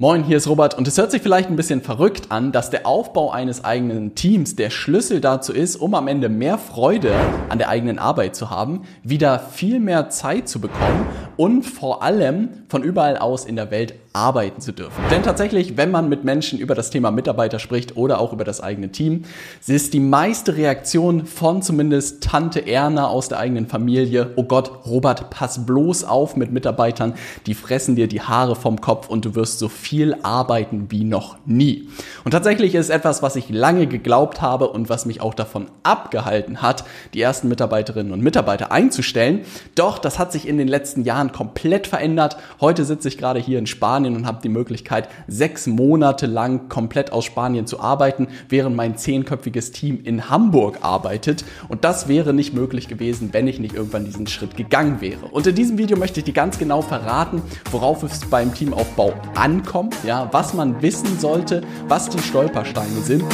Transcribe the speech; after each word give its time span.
Moin, 0.00 0.22
hier 0.22 0.36
ist 0.36 0.46
Robert. 0.46 0.78
Und 0.78 0.86
es 0.86 0.96
hört 0.96 1.10
sich 1.10 1.22
vielleicht 1.22 1.50
ein 1.50 1.56
bisschen 1.56 1.82
verrückt 1.82 2.30
an, 2.30 2.52
dass 2.52 2.70
der 2.70 2.86
Aufbau 2.86 3.32
eines 3.32 3.64
eigenen 3.64 4.14
Teams 4.14 4.54
der 4.54 4.70
Schlüssel 4.70 5.20
dazu 5.20 5.52
ist, 5.52 5.74
um 5.74 5.92
am 5.96 6.06
Ende 6.06 6.28
mehr 6.28 6.56
Freude 6.56 7.12
an 7.48 7.58
der 7.58 7.68
eigenen 7.68 7.98
Arbeit 7.98 8.36
zu 8.36 8.48
haben, 8.48 8.82
wieder 9.02 9.40
viel 9.40 9.80
mehr 9.80 10.08
Zeit 10.08 10.48
zu 10.48 10.60
bekommen 10.60 11.04
und 11.36 11.64
vor 11.64 12.04
allem 12.04 12.50
von 12.68 12.84
überall 12.84 13.16
aus 13.16 13.44
in 13.44 13.56
der 13.56 13.72
Welt 13.72 13.94
arbeiten 14.12 14.60
zu 14.60 14.72
dürfen. 14.72 15.02
Denn 15.10 15.24
tatsächlich, 15.24 15.76
wenn 15.76 15.90
man 15.90 16.08
mit 16.08 16.22
Menschen 16.22 16.60
über 16.60 16.76
das 16.76 16.90
Thema 16.90 17.10
Mitarbeiter 17.10 17.58
spricht 17.58 17.96
oder 17.96 18.20
auch 18.20 18.32
über 18.32 18.44
das 18.44 18.60
eigene 18.60 18.90
Team, 18.90 19.24
ist 19.66 19.94
die 19.94 20.00
meiste 20.00 20.56
Reaktion 20.56 21.26
von 21.26 21.60
zumindest 21.60 22.22
Tante 22.22 22.66
Erna 22.66 23.08
aus 23.08 23.28
der 23.28 23.38
eigenen 23.38 23.66
Familie, 23.66 24.30
oh 24.36 24.44
Gott, 24.44 24.86
Robert, 24.86 25.30
pass 25.30 25.66
bloß 25.66 26.04
auf 26.04 26.36
mit 26.36 26.52
Mitarbeitern, 26.52 27.14
die 27.46 27.54
fressen 27.54 27.96
dir 27.96 28.06
die 28.06 28.20
Haare 28.20 28.54
vom 28.54 28.80
Kopf 28.80 29.08
und 29.08 29.24
du 29.24 29.34
wirst 29.34 29.58
so 29.58 29.68
viel 29.68 29.87
arbeiten 30.22 30.90
wie 30.90 31.04
noch 31.04 31.38
nie. 31.46 31.88
Und 32.24 32.32
tatsächlich 32.32 32.74
ist 32.74 32.90
etwas, 32.90 33.22
was 33.22 33.36
ich 33.36 33.48
lange 33.48 33.86
geglaubt 33.86 34.42
habe 34.42 34.68
und 34.68 34.88
was 34.88 35.06
mich 35.06 35.20
auch 35.20 35.34
davon 35.34 35.66
abgehalten 35.82 36.62
hat, 36.62 36.84
die 37.14 37.20
ersten 37.20 37.48
Mitarbeiterinnen 37.48 38.12
und 38.12 38.22
Mitarbeiter 38.22 38.70
einzustellen. 38.70 39.40
Doch 39.74 39.98
das 39.98 40.18
hat 40.18 40.32
sich 40.32 40.46
in 40.46 40.58
den 40.58 40.68
letzten 40.68 41.04
Jahren 41.04 41.32
komplett 41.32 41.86
verändert. 41.86 42.36
Heute 42.60 42.84
sitze 42.84 43.08
ich 43.08 43.18
gerade 43.18 43.40
hier 43.40 43.58
in 43.58 43.66
Spanien 43.66 44.14
und 44.16 44.26
habe 44.26 44.42
die 44.42 44.48
Möglichkeit, 44.48 45.08
sechs 45.26 45.66
Monate 45.66 46.26
lang 46.26 46.68
komplett 46.68 47.12
aus 47.12 47.24
Spanien 47.24 47.66
zu 47.66 47.80
arbeiten, 47.80 48.28
während 48.48 48.76
mein 48.76 48.96
zehnköpfiges 48.96 49.72
Team 49.72 50.00
in 50.04 50.28
Hamburg 50.28 50.78
arbeitet. 50.82 51.44
Und 51.68 51.84
das 51.84 52.08
wäre 52.08 52.34
nicht 52.34 52.52
möglich 52.52 52.88
gewesen, 52.88 53.30
wenn 53.32 53.46
ich 53.46 53.58
nicht 53.58 53.74
irgendwann 53.74 54.04
diesen 54.04 54.26
Schritt 54.26 54.56
gegangen 54.56 55.00
wäre. 55.00 55.26
Und 55.26 55.46
in 55.46 55.54
diesem 55.54 55.78
Video 55.78 55.96
möchte 55.96 56.20
ich 56.20 56.24
dir 56.24 56.34
ganz 56.34 56.58
genau 56.58 56.82
verraten, 56.82 57.42
worauf 57.70 58.02
es 58.02 58.20
beim 58.26 58.54
Teamaufbau 58.54 59.14
ankommt, 59.34 59.77
ja, 60.04 60.28
was 60.32 60.54
man 60.54 60.80
wissen 60.82 61.18
sollte, 61.18 61.62
was 61.88 62.08
die 62.08 62.18
Stolpersteine 62.20 63.00
sind. 63.02 63.24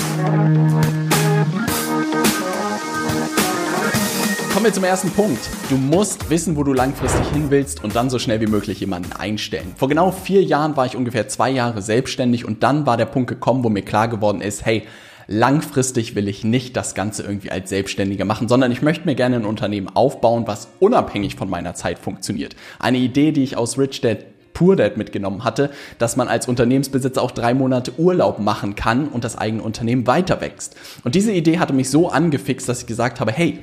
Kommen 4.53 4.67
wir 4.67 4.73
zum 4.73 4.85
ersten 4.85 5.11
Punkt. 5.11 5.41
Du 5.69 5.77
musst 5.77 6.31
wissen, 6.31 6.57
wo 6.57 6.63
du 6.63 6.73
langfristig 6.73 7.27
hin 7.31 7.51
willst 7.51 7.83
und 7.83 7.97
dann 7.97 8.09
so 8.09 8.19
schnell 8.19 8.41
wie 8.41 8.47
möglich 8.47 8.79
jemanden 8.81 9.13
einstellen. 9.13 9.75
Vor 9.77 9.89
genau 9.89 10.13
vier 10.13 10.43
Jahren 10.43 10.77
war 10.77 10.87
ich 10.87 10.97
ungefähr 10.97 11.27
zwei 11.29 11.51
Jahre 11.51 11.83
selbstständig 11.83 12.45
und 12.45 12.63
dann 12.63 12.87
war 12.87 12.97
der 12.97 13.07
Punkt 13.07 13.29
gekommen, 13.29 13.65
wo 13.65 13.69
mir 13.69 13.83
klar 13.83 14.07
geworden 14.07 14.41
ist, 14.41 14.65
hey, 14.65 14.85
langfristig 15.27 16.15
will 16.15 16.29
ich 16.29 16.45
nicht 16.45 16.77
das 16.77 16.95
Ganze 16.95 17.23
irgendwie 17.23 17.51
als 17.51 17.69
Selbstständiger 17.69 18.25
machen, 18.25 18.49
sondern 18.49 18.71
ich 18.71 18.83
möchte 18.83 19.07
mir 19.07 19.15
gerne 19.15 19.37
ein 19.37 19.45
Unternehmen 19.45 19.89
aufbauen, 19.89 20.45
was 20.47 20.69
unabhängig 20.81 21.37
von 21.37 21.51
meiner 21.51 21.75
Zeit 21.75 21.99
funktioniert. 21.99 22.55
Eine 22.79 22.99
Idee, 22.99 23.33
die 23.33 23.43
ich 23.43 23.57
aus 23.57 23.79
Rich 23.79 24.03
Dad 24.03 24.19
Poor 24.55 24.77
Dad 24.77 24.97
mitgenommen 24.97 25.45
hatte, 25.45 25.71
dass 25.99 26.17
man 26.17 26.29
als 26.29 26.49
Unternehmensbesitzer 26.49 27.21
auch 27.21 27.33
drei 27.33 27.53
Monate 27.53 27.99
Urlaub 27.99 28.39
machen 28.39 28.75
kann 28.77 29.09
und 29.09 29.25
das 29.25 29.37
eigene 29.37 29.63
Unternehmen 29.63 30.07
weiter 30.07 30.41
wächst. 30.41 30.77
Und 31.05 31.15
diese 31.15 31.33
Idee 31.33 31.59
hatte 31.59 31.75
mich 31.75 31.91
so 31.91 32.09
angefixt, 32.09 32.69
dass 32.69 32.81
ich 32.81 32.87
gesagt 32.87 33.21
habe, 33.21 33.33
hey, 33.33 33.59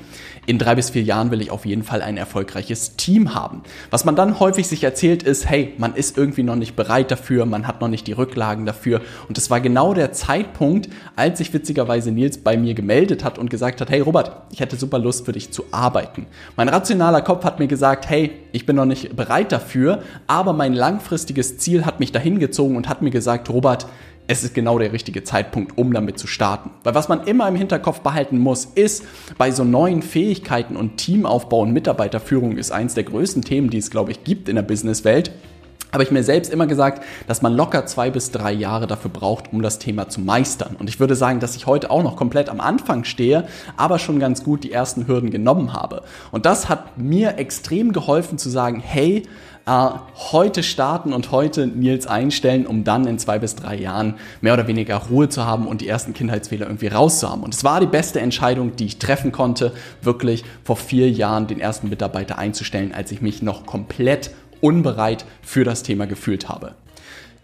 in 0.47 0.57
drei 0.57 0.75
bis 0.75 0.89
vier 0.89 1.03
Jahren 1.03 1.29
will 1.31 1.41
ich 1.41 1.51
auf 1.51 1.65
jeden 1.65 1.83
Fall 1.83 2.01
ein 2.01 2.17
erfolgreiches 2.17 2.95
Team 2.95 3.35
haben. 3.35 3.61
Was 3.91 4.05
man 4.05 4.15
dann 4.15 4.39
häufig 4.39 4.67
sich 4.67 4.83
erzählt 4.83 5.23
ist, 5.23 5.47
hey, 5.47 5.73
man 5.77 5.95
ist 5.95 6.17
irgendwie 6.17 6.43
noch 6.43 6.55
nicht 6.55 6.75
bereit 6.75 7.11
dafür, 7.11 7.45
man 7.45 7.67
hat 7.67 7.79
noch 7.79 7.87
nicht 7.87 8.07
die 8.07 8.13
Rücklagen 8.13 8.65
dafür. 8.65 9.01
Und 9.27 9.37
es 9.37 9.49
war 9.49 9.61
genau 9.61 9.93
der 9.93 10.13
Zeitpunkt, 10.13 10.89
als 11.15 11.37
sich 11.37 11.53
witzigerweise 11.53 12.11
Nils 12.11 12.39
bei 12.39 12.57
mir 12.57 12.73
gemeldet 12.73 13.23
hat 13.23 13.37
und 13.37 13.49
gesagt 13.49 13.81
hat, 13.81 13.91
hey 13.91 14.01
Robert, 14.01 14.31
ich 14.51 14.59
hätte 14.59 14.75
super 14.75 14.99
Lust 14.99 15.25
für 15.25 15.31
dich 15.31 15.51
zu 15.51 15.63
arbeiten. 15.71 16.25
Mein 16.57 16.69
rationaler 16.69 17.21
Kopf 17.21 17.45
hat 17.45 17.59
mir 17.59 17.67
gesagt, 17.67 18.09
hey, 18.09 18.31
ich 18.51 18.65
bin 18.65 18.75
noch 18.75 18.85
nicht 18.85 19.15
bereit 19.15 19.51
dafür, 19.51 20.01
aber 20.27 20.53
mein 20.53 20.73
langfristiges 20.81 21.59
Ziel 21.59 21.85
hat 21.85 21.99
mich 21.99 22.11
dahin 22.11 22.39
gezogen 22.39 22.75
und 22.75 22.89
hat 22.89 23.03
mir 23.03 23.11
gesagt, 23.11 23.51
Robert, 23.51 23.85
es 24.25 24.43
ist 24.43 24.55
genau 24.55 24.79
der 24.79 24.93
richtige 24.93 25.23
Zeitpunkt, 25.23 25.77
um 25.77 25.93
damit 25.93 26.17
zu 26.17 26.25
starten. 26.25 26.71
Weil 26.83 26.95
was 26.95 27.07
man 27.07 27.27
immer 27.27 27.47
im 27.47 27.55
Hinterkopf 27.55 27.99
behalten 27.99 28.39
muss, 28.39 28.65
ist, 28.65 29.03
bei 29.37 29.51
so 29.51 29.63
neuen 29.63 30.01
Fähigkeiten 30.01 30.75
und 30.75 30.97
Teamaufbau 30.97 31.59
und 31.59 31.71
Mitarbeiterführung 31.71 32.57
ist 32.57 32.71
eins 32.71 32.95
der 32.95 33.03
größten 33.03 33.43
Themen, 33.43 33.69
die 33.69 33.77
es, 33.77 33.91
glaube 33.91 34.09
ich, 34.09 34.23
gibt 34.23 34.49
in 34.49 34.55
der 34.55 34.63
Businesswelt 34.63 35.31
habe 35.91 36.03
ich 36.03 36.11
mir 36.11 36.23
selbst 36.23 36.51
immer 36.51 36.67
gesagt, 36.67 37.03
dass 37.27 37.41
man 37.41 37.53
locker 37.53 37.85
zwei 37.85 38.09
bis 38.09 38.31
drei 38.31 38.51
Jahre 38.51 38.87
dafür 38.87 39.11
braucht, 39.11 39.51
um 39.51 39.61
das 39.61 39.79
Thema 39.79 40.07
zu 40.07 40.21
meistern. 40.21 40.75
Und 40.79 40.89
ich 40.89 40.99
würde 40.99 41.15
sagen, 41.15 41.39
dass 41.39 41.55
ich 41.55 41.65
heute 41.65 41.91
auch 41.91 42.03
noch 42.03 42.15
komplett 42.15 42.49
am 42.49 42.61
Anfang 42.61 43.03
stehe, 43.03 43.45
aber 43.77 43.99
schon 43.99 44.19
ganz 44.19 44.43
gut 44.43 44.63
die 44.63 44.71
ersten 44.71 45.07
Hürden 45.07 45.31
genommen 45.31 45.73
habe. 45.73 46.03
Und 46.31 46.45
das 46.45 46.69
hat 46.69 46.97
mir 46.97 47.37
extrem 47.37 47.91
geholfen 47.91 48.37
zu 48.37 48.49
sagen, 48.49 48.79
hey, 48.79 49.23
äh, 49.65 49.89
heute 50.31 50.63
starten 50.63 51.13
und 51.13 51.31
heute 51.31 51.67
Nils 51.67 52.07
einstellen, 52.07 52.65
um 52.65 52.83
dann 52.83 53.05
in 53.05 53.19
zwei 53.19 53.39
bis 53.39 53.55
drei 53.55 53.75
Jahren 53.75 54.15
mehr 54.41 54.53
oder 54.53 54.67
weniger 54.67 54.97
Ruhe 54.97 55.29
zu 55.29 55.45
haben 55.45 55.67
und 55.67 55.81
die 55.81 55.87
ersten 55.87 56.13
Kindheitsfehler 56.13 56.65
irgendwie 56.65 56.87
rauszuhaben. 56.87 57.43
Und 57.43 57.53
es 57.53 57.63
war 57.63 57.79
die 57.79 57.87
beste 57.87 58.19
Entscheidung, 58.19 58.75
die 58.75 58.85
ich 58.85 58.99
treffen 58.99 59.31
konnte, 59.31 59.73
wirklich 60.01 60.43
vor 60.63 60.77
vier 60.77 61.09
Jahren 61.09 61.47
den 61.47 61.59
ersten 61.59 61.89
Mitarbeiter 61.89 62.37
einzustellen, 62.37 62.93
als 62.93 63.11
ich 63.11 63.21
mich 63.21 63.41
noch 63.41 63.65
komplett 63.65 64.31
unbereit 64.61 65.25
für 65.41 65.63
das 65.63 65.83
Thema 65.83 66.07
gefühlt 66.07 66.49
habe. 66.49 66.75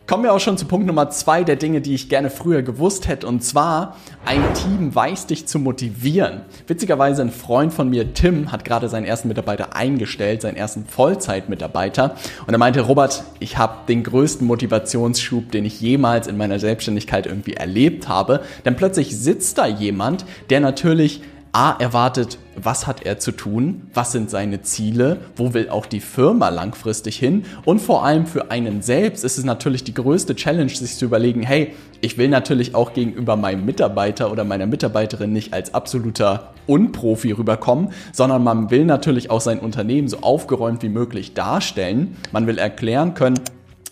Kommen 0.08 0.24
wir 0.24 0.32
auch 0.32 0.40
schon 0.40 0.58
zu 0.58 0.66
Punkt 0.66 0.88
Nummer 0.88 1.10
zwei 1.10 1.44
der 1.44 1.58
Dinge, 1.58 1.82
die 1.82 1.94
ich 1.94 2.08
gerne 2.08 2.30
früher 2.30 2.62
gewusst 2.62 3.10
hätte. 3.10 3.28
Und 3.28 3.44
zwar, 3.44 3.98
ein 4.26 4.42
Team 4.54 4.96
weiß 4.96 5.28
dich 5.28 5.48
zu 5.48 5.60
motivieren. 5.60 6.44
Witzigerweise 6.66 7.24
ein 7.24 7.30
Freund 7.30 7.74
von 7.74 7.90
mir, 7.90 8.14
Tim, 8.14 8.54
hat 8.54 8.64
gerade 8.64 8.88
seinen 8.88 9.04
ersten 9.04 9.28
Mitarbeiter 9.28 9.76
eingestellt, 9.76 10.44
seinen 10.44 10.56
ersten 10.56 10.86
Vollzeitmitarbeiter. 10.86 12.16
Und 12.46 12.54
er 12.54 12.58
meinte, 12.58 12.80
Robert, 12.80 13.26
ich 13.42 13.58
habe 13.58 13.80
den 13.90 14.04
größten 14.04 14.48
Motivationsschub, 14.48 15.52
den 15.52 15.66
ich 15.66 15.82
jemals 15.82 16.28
in 16.28 16.38
meiner 16.38 16.60
Selbstständigkeit 16.60 17.26
irgendwie 17.26 17.56
erlebt 17.56 18.08
habe. 18.08 18.40
Denn 18.64 18.78
plötzlich 18.78 19.20
sitzt 19.20 19.58
da 19.58 19.68
jemand, 19.68 20.24
der 20.50 20.62
natürlich 20.62 21.22
A 21.52 21.72
erwartet, 21.80 22.38
was 22.56 22.88
hat 22.88 23.06
er 23.06 23.20
zu 23.20 23.32
tun, 23.32 23.90
was 23.94 24.12
sind 24.12 24.30
seine 24.30 24.62
Ziele, 24.62 25.20
wo 25.36 25.54
will 25.54 25.70
auch 25.70 25.86
die 25.86 26.00
Firma 26.00 26.50
langfristig 26.50 27.18
hin? 27.18 27.46
Und 27.66 27.80
vor 27.80 28.04
allem 28.04 28.26
für 28.26 28.52
einen 28.52 28.82
selbst 28.82 29.24
ist 29.24 29.38
es 29.38 29.44
natürlich 29.44 29.84
die 29.84 29.94
größte 29.94 30.36
Challenge, 30.36 30.70
sich 30.70 30.96
zu 30.98 31.06
überlegen, 31.06 31.42
hey, 31.44 31.74
ich 32.02 32.18
will 32.18 32.30
natürlich 32.30 32.76
auch 32.76 32.94
gegenüber 32.94 33.36
meinem 33.36 33.66
Mitarbeiter 33.66 34.32
oder 34.32 34.44
meiner 34.44 34.68
Mitarbeiterin 34.68 35.34
nicht 35.34 35.54
als 35.54 35.74
absoluter 35.74 36.54
Unprofi 36.68 37.32
rüberkommen, 37.32 37.90
sondern 38.12 38.44
man 38.44 38.70
will 38.70 38.86
natürlich 38.86 39.32
auch 39.32 39.42
sein 39.42 39.60
Unternehmen 39.60 40.08
so 40.08 40.18
aufgeräumt 40.20 40.84
wie 40.84 40.90
möglich 40.90 41.34
darstellen. 41.34 42.18
Man 42.32 42.46
will 42.46 42.58
erklären 42.58 43.14
können, 43.14 43.40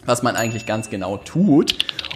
was 0.06 0.24
man 0.24 0.36
eigentlich 0.36 0.66
ganz 0.66 0.90
genau 0.90 1.18
tut. 1.18 1.76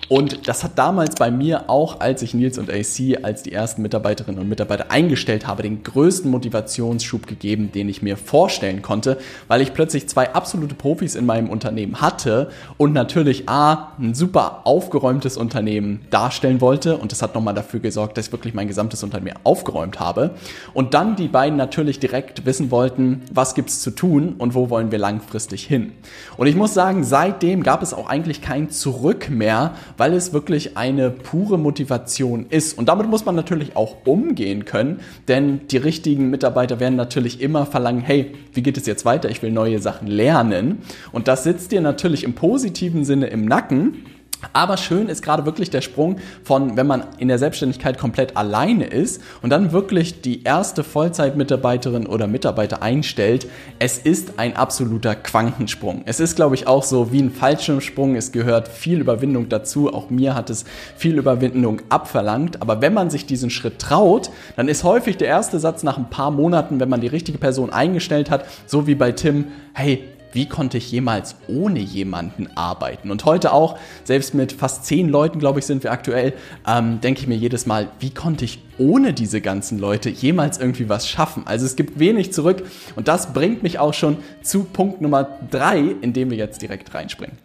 Und 0.10 0.48
das 0.48 0.64
hat 0.64 0.72
damals 0.76 1.16
bei 1.16 1.30
mir 1.30 1.70
auch, 1.70 2.00
als 2.00 2.24
ich 2.24 2.34
Nils 2.34 2.58
und 2.58 2.72
AC 2.72 3.24
als 3.24 3.44
die 3.44 3.52
ersten 3.52 3.84
Mitarbeiterinnen 3.84 4.42
und 4.42 4.50
Mitarbeiter 4.50 4.90
eingestellt 4.90 5.46
habe, 5.46 5.62
den 5.62 5.84
größten 5.84 6.32
Motivationsschub 6.32 7.28
gegeben, 7.28 7.72
den 7.72 7.88
ich 7.90 8.02
mir 8.02 8.18
vorstellen 8.18 8.82
konnte, 8.82 9.20
weil 9.48 9.62
ich 9.62 9.76
plötzlich 9.76 10.10
zwei 10.10 10.34
absolute 10.34 10.74
Profis 10.74 11.14
in 11.14 11.28
meinem 11.28 11.48
Unternehmen 11.48 12.02
hatte 12.02 12.50
und 12.78 12.92
natürlich 12.94 13.48
A, 13.48 13.94
ein 14.00 14.16
super 14.16 14.62
aufgeräumtes 14.64 15.38
Unternehmen 15.38 16.02
darstellen 16.10 16.60
wollte 16.60 16.98
und 16.98 17.12
das 17.12 17.22
hat 17.22 17.36
nochmal 17.36 17.54
dafür 17.54 17.80
gesorgt, 17.80 18.18
dass 18.18 18.28
ich 18.28 18.32
wirklich 18.32 18.56
mein 18.56 18.68
gesamtes 18.68 19.04
Unternehmen 19.04 19.38
aufgeräumt 19.44 20.00
habe 20.00 20.32
und 20.74 20.96
dann 20.96 21.18
die 21.18 21.28
beiden 21.28 21.56
natürlich 21.56 22.00
direkt 22.00 22.48
wissen 22.48 22.72
wollten, 22.72 23.22
was 23.32 23.54
gibt's 23.54 23.80
zu 23.82 23.92
tun 23.92 24.36
und 24.40 24.56
wo 24.56 24.72
wollen 24.72 24.92
wir 24.92 24.98
langfristig 24.98 25.68
hin. 25.68 25.92
Und 26.36 26.48
ich 26.48 26.56
muss 26.56 26.74
sagen, 26.74 27.04
seitdem 27.04 27.62
gab 27.62 27.79
es 27.84 27.94
auch 27.94 28.08
eigentlich 28.08 28.42
kein 28.42 28.70
Zurück 28.70 29.30
mehr, 29.30 29.76
weil 29.98 30.14
es 30.14 30.34
wirklich 30.34 30.78
eine 30.78 31.10
pure 31.10 31.58
Motivation 31.58 32.46
ist. 32.50 32.78
Und 32.78 32.90
damit 32.90 33.08
muss 33.08 33.26
man 33.26 33.36
natürlich 33.36 33.76
auch 33.76 33.98
umgehen 34.06 34.66
können, 34.66 35.00
denn 35.28 35.62
die 35.68 35.78
richtigen 35.78 36.30
Mitarbeiter 36.30 36.80
werden 36.80 36.96
natürlich 36.96 37.42
immer 37.42 37.66
verlangen, 37.66 38.02
hey, 38.02 38.34
wie 38.54 38.62
geht 38.62 38.78
es 38.78 38.86
jetzt 38.86 39.06
weiter? 39.06 39.30
Ich 39.30 39.42
will 39.42 39.52
neue 39.52 39.80
Sachen 39.80 40.08
lernen. 40.08 40.80
Und 41.12 41.28
das 41.28 41.44
sitzt 41.44 41.72
dir 41.72 41.82
natürlich 41.82 42.24
im 42.24 42.34
positiven 42.34 43.06
Sinne 43.06 43.28
im 43.28 43.46
Nacken. 43.46 44.06
Aber 44.54 44.78
schön 44.78 45.10
ist 45.10 45.22
gerade 45.22 45.46
wirklich 45.46 45.70
der 45.70 45.82
Sprung 45.82 46.18
von, 46.44 46.78
wenn 46.78 46.88
man 46.88 47.04
in 47.18 47.28
der 47.28 47.38
Selbstständigkeit 47.38 47.98
komplett 47.98 48.38
alleine 48.38 48.86
ist 48.86 49.22
und 49.42 49.50
dann 49.50 49.74
wirklich 49.74 50.22
die 50.22 50.44
erste 50.44 50.84
Vollzeitmitarbeiterin 50.86 52.08
oder 52.08 52.26
Mitarbeiter 52.28 52.82
einstellt. 52.82 53.48
Es 53.80 53.98
ist 53.98 54.40
ein 54.40 54.56
absoluter 54.56 55.16
Quantensprung. 55.16 56.04
Es 56.06 56.22
ist, 56.22 56.38
glaube 56.38 56.56
ich, 56.56 56.68
auch 56.68 56.84
so 56.84 57.12
wie 57.12 57.22
ein 57.22 57.32
Fallschirmsprung. 57.32 58.16
Es 58.16 58.32
gehört 58.32 58.70
viel 58.70 59.02
Überwindung 59.02 59.50
dazu. 59.50 59.94
Auch 59.94 60.10
mir 60.10 60.36
hat 60.36 60.50
es 60.50 60.64
viel 60.96 61.18
Überwindung 61.18 61.82
abverlangt. 61.90 62.62
Aber 62.62 62.82
wenn 62.82 62.94
man 62.94 63.10
sich 63.10 63.26
diesen 63.26 63.50
Schritt 63.50 63.80
traut, 63.80 64.32
dann 64.56 64.70
ist 64.70 64.86
häufig 64.86 65.18
der 65.18 65.28
erste 65.28 65.60
Satz 65.60 65.84
nach 65.84 65.98
ein 65.98 66.10
paar 66.10 66.32
Monaten, 66.32 66.80
wenn 66.80 66.90
man 66.90 67.02
die 67.02 67.08
richtige 67.08 67.38
Person 67.38 67.72
eingestellt 67.72 68.32
hat, 68.32 68.46
so 68.66 68.88
wie 68.88 68.96
bei 68.96 69.12
Tim, 69.12 69.48
hey, 69.74 70.04
wie 70.32 70.48
konnte 70.48 70.78
ich 70.78 70.92
jemals 70.92 71.36
ohne 71.48 71.80
jemanden 71.80 72.48
arbeiten? 72.56 73.12
Und 73.12 73.26
heute 73.26 73.54
auch, 73.54 73.78
selbst 74.04 74.34
mit 74.34 74.52
fast 74.52 74.86
zehn 74.86 75.10
Leuten, 75.10 75.40
glaube 75.40 75.60
ich, 75.60 75.66
sind 75.66 75.84
wir 75.84 75.92
aktuell, 75.92 76.34
ähm, 76.68 77.02
denke 77.02 77.22
ich 77.22 77.28
mir 77.28 77.38
jedes 77.38 77.66
Mal, 77.66 77.90
wie 78.00 78.12
konnte 78.12 78.46
ich 78.46 78.60
ohne 78.78 79.14
diese 79.14 79.42
ganzen 79.42 79.80
Leute 79.80 80.10
jemals 80.10 80.58
irgendwie 80.58 80.90
was 80.90 81.08
schaffen? 81.08 81.44
Also 81.46 81.66
es 81.66 81.76
gibt 81.76 82.00
wenig 82.00 82.34
zurück 82.34 82.64
und 82.96 83.08
das 83.08 83.34
bringt 83.34 83.64
mich 83.64 83.80
auch 83.80 83.94
schon 83.94 84.18
zu 84.42 84.64
Punkt 84.64 85.02
Nummer 85.02 85.28
drei, 85.50 85.96
in 86.02 86.14
dem 86.14 86.30
wir 86.30 86.38
jetzt 86.38 86.62
direkt 86.62 86.94
reinspringen. 86.94 87.38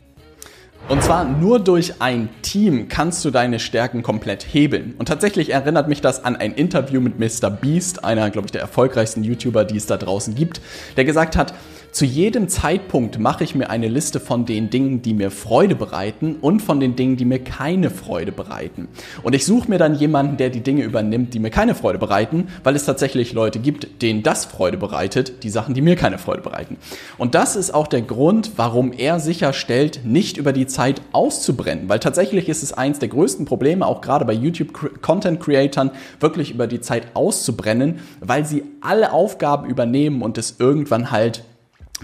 Und 0.86 1.02
zwar 1.02 1.24
nur 1.24 1.60
durch 1.60 2.02
ein 2.02 2.28
Team 2.42 2.88
kannst 2.88 3.24
du 3.24 3.30
deine 3.30 3.58
Stärken 3.58 4.02
komplett 4.02 4.42
hebeln. 4.52 4.94
Und 4.98 5.08
tatsächlich 5.08 5.50
erinnert 5.50 5.88
mich 5.88 6.02
das 6.02 6.22
an 6.22 6.36
ein 6.36 6.52
Interview 6.52 7.00
mit 7.00 7.18
Mr. 7.18 7.48
Beast, 7.48 8.04
einer, 8.04 8.28
glaube 8.28 8.48
ich, 8.48 8.52
der 8.52 8.60
erfolgreichsten 8.60 9.24
YouTuber, 9.24 9.64
die 9.64 9.78
es 9.78 9.86
da 9.86 9.96
draußen 9.96 10.34
gibt, 10.34 10.60
der 10.98 11.06
gesagt 11.06 11.36
hat, 11.36 11.54
zu 11.94 12.04
jedem 12.04 12.48
Zeitpunkt 12.48 13.20
mache 13.20 13.44
ich 13.44 13.54
mir 13.54 13.70
eine 13.70 13.86
Liste 13.86 14.18
von 14.18 14.46
den 14.46 14.68
Dingen, 14.68 15.00
die 15.02 15.14
mir 15.14 15.30
Freude 15.30 15.76
bereiten 15.76 16.34
und 16.40 16.60
von 16.60 16.80
den 16.80 16.96
Dingen, 16.96 17.16
die 17.16 17.24
mir 17.24 17.38
keine 17.38 17.88
Freude 17.88 18.32
bereiten. 18.32 18.88
Und 19.22 19.32
ich 19.32 19.46
suche 19.46 19.70
mir 19.70 19.78
dann 19.78 19.94
jemanden, 19.94 20.36
der 20.36 20.50
die 20.50 20.60
Dinge 20.60 20.82
übernimmt, 20.82 21.34
die 21.34 21.38
mir 21.38 21.50
keine 21.50 21.76
Freude 21.76 22.00
bereiten, 22.00 22.48
weil 22.64 22.74
es 22.74 22.84
tatsächlich 22.84 23.32
Leute 23.32 23.60
gibt, 23.60 24.02
denen 24.02 24.24
das 24.24 24.44
Freude 24.44 24.76
bereitet, 24.76 25.44
die 25.44 25.50
Sachen, 25.50 25.72
die 25.74 25.82
mir 25.82 25.94
keine 25.94 26.18
Freude 26.18 26.42
bereiten. 26.42 26.78
Und 27.16 27.36
das 27.36 27.54
ist 27.54 27.72
auch 27.72 27.86
der 27.86 28.02
Grund, 28.02 28.50
warum 28.56 28.92
er 28.92 29.20
sicherstellt, 29.20 30.00
nicht 30.04 30.36
über 30.36 30.52
die 30.52 30.66
Zeit 30.66 31.00
auszubrennen, 31.12 31.88
weil 31.88 32.00
tatsächlich 32.00 32.48
ist 32.48 32.64
es 32.64 32.72
eins 32.72 32.98
der 32.98 33.08
größten 33.08 33.46
Probleme, 33.46 33.86
auch 33.86 34.00
gerade 34.00 34.24
bei 34.24 34.32
YouTube 34.32 35.00
Content 35.00 35.38
Creatern, 35.38 35.92
wirklich 36.18 36.50
über 36.50 36.66
die 36.66 36.80
Zeit 36.80 37.06
auszubrennen, 37.14 38.00
weil 38.18 38.44
sie 38.44 38.64
alle 38.80 39.12
Aufgaben 39.12 39.70
übernehmen 39.70 40.22
und 40.22 40.38
es 40.38 40.56
irgendwann 40.58 41.12
halt 41.12 41.44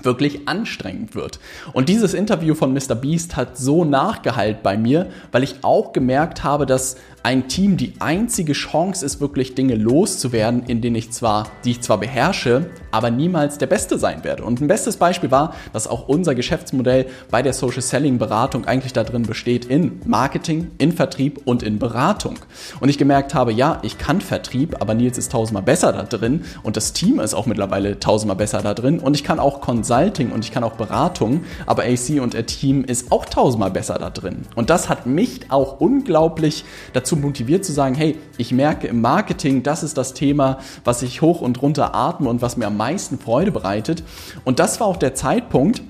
wirklich 0.04 0.48
anstrengend 0.48 1.14
wird. 1.14 1.40
Und 1.72 1.88
dieses 1.88 2.14
Interview 2.14 2.54
von 2.54 2.72
Mr. 2.72 2.94
Beast 2.94 3.36
hat 3.36 3.56
so 3.56 3.84
nachgeheilt 3.84 4.62
bei 4.62 4.76
mir, 4.76 5.10
weil 5.32 5.42
ich 5.42 5.56
auch 5.62 5.92
gemerkt 5.92 6.44
habe, 6.44 6.66
dass 6.66 6.96
ein 7.22 7.48
Team 7.48 7.76
die 7.76 7.94
einzige 7.98 8.52
Chance 8.52 9.04
ist, 9.04 9.20
wirklich 9.20 9.54
Dinge 9.54 9.74
loszuwerden, 9.74 10.62
in 10.64 10.80
denen 10.80 10.96
ich 10.96 11.10
zwar, 11.10 11.48
die 11.64 11.72
ich 11.72 11.80
zwar 11.82 11.98
beherrsche, 11.98 12.70
aber 12.90 13.10
niemals 13.10 13.58
der 13.58 13.66
Beste 13.66 13.98
sein 13.98 14.24
werde. 14.24 14.44
Und 14.44 14.60
ein 14.60 14.68
bestes 14.68 14.96
Beispiel 14.96 15.30
war, 15.30 15.54
dass 15.72 15.86
auch 15.86 16.08
unser 16.08 16.34
Geschäftsmodell 16.34 17.06
bei 17.30 17.42
der 17.42 17.52
Social 17.52 17.82
Selling 17.82 18.18
Beratung 18.18 18.64
eigentlich 18.64 18.92
darin 18.92 19.22
besteht 19.22 19.64
in 19.64 20.00
Marketing, 20.04 20.70
in 20.78 20.92
Vertrieb 20.92 21.40
und 21.44 21.62
in 21.62 21.78
Beratung. 21.78 22.38
Und 22.80 22.88
ich 22.88 22.98
gemerkt 22.98 23.34
habe, 23.34 23.52
ja, 23.52 23.78
ich 23.82 23.98
kann 23.98 24.20
Vertrieb, 24.20 24.76
aber 24.80 24.94
Nils 24.94 25.18
ist 25.18 25.32
tausendmal 25.32 25.62
besser 25.62 25.92
da 25.92 26.02
drin 26.02 26.44
und 26.62 26.76
das 26.76 26.92
Team 26.92 27.20
ist 27.20 27.34
auch 27.34 27.46
mittlerweile 27.46 27.98
tausendmal 27.98 28.36
besser 28.36 28.62
da 28.62 28.74
drin 28.74 28.98
und 28.98 29.14
ich 29.14 29.24
kann 29.24 29.38
auch 29.38 29.60
Consulting 29.60 30.32
und 30.32 30.44
ich 30.44 30.52
kann 30.52 30.64
auch 30.64 30.72
Beratung, 30.72 31.44
aber 31.66 31.84
AC 31.84 32.20
und 32.20 32.34
ihr 32.34 32.46
Team 32.46 32.84
ist 32.84 33.12
auch 33.12 33.24
tausendmal 33.24 33.70
besser 33.70 33.98
da 33.98 34.10
drin. 34.10 34.46
Und 34.54 34.70
das 34.70 34.88
hat 34.88 35.06
mich 35.06 35.50
auch 35.50 35.80
unglaublich 35.80 36.64
dazu 36.92 37.16
motiviert 37.16 37.64
zu 37.64 37.72
sagen, 37.72 37.94
hey, 37.94 38.16
ich 38.38 38.52
merke 38.52 38.86
im 38.86 39.00
Marketing, 39.00 39.62
das 39.62 39.82
ist 39.82 39.96
das 39.96 40.14
Thema, 40.14 40.58
was 40.84 41.02
ich 41.02 41.22
hoch 41.22 41.40
und 41.40 41.60
runter 41.62 41.94
atme 41.94 42.28
und 42.28 42.42
was 42.42 42.56
mir 42.56 42.66
am 42.66 42.76
meisten 42.80 43.18
Freude 43.18 43.52
bereitet. 43.52 44.02
Und 44.44 44.58
das 44.58 44.80
war 44.80 44.86
auch 44.86 44.96
der 44.96 45.14
Zeitpunkt, 45.14 45.82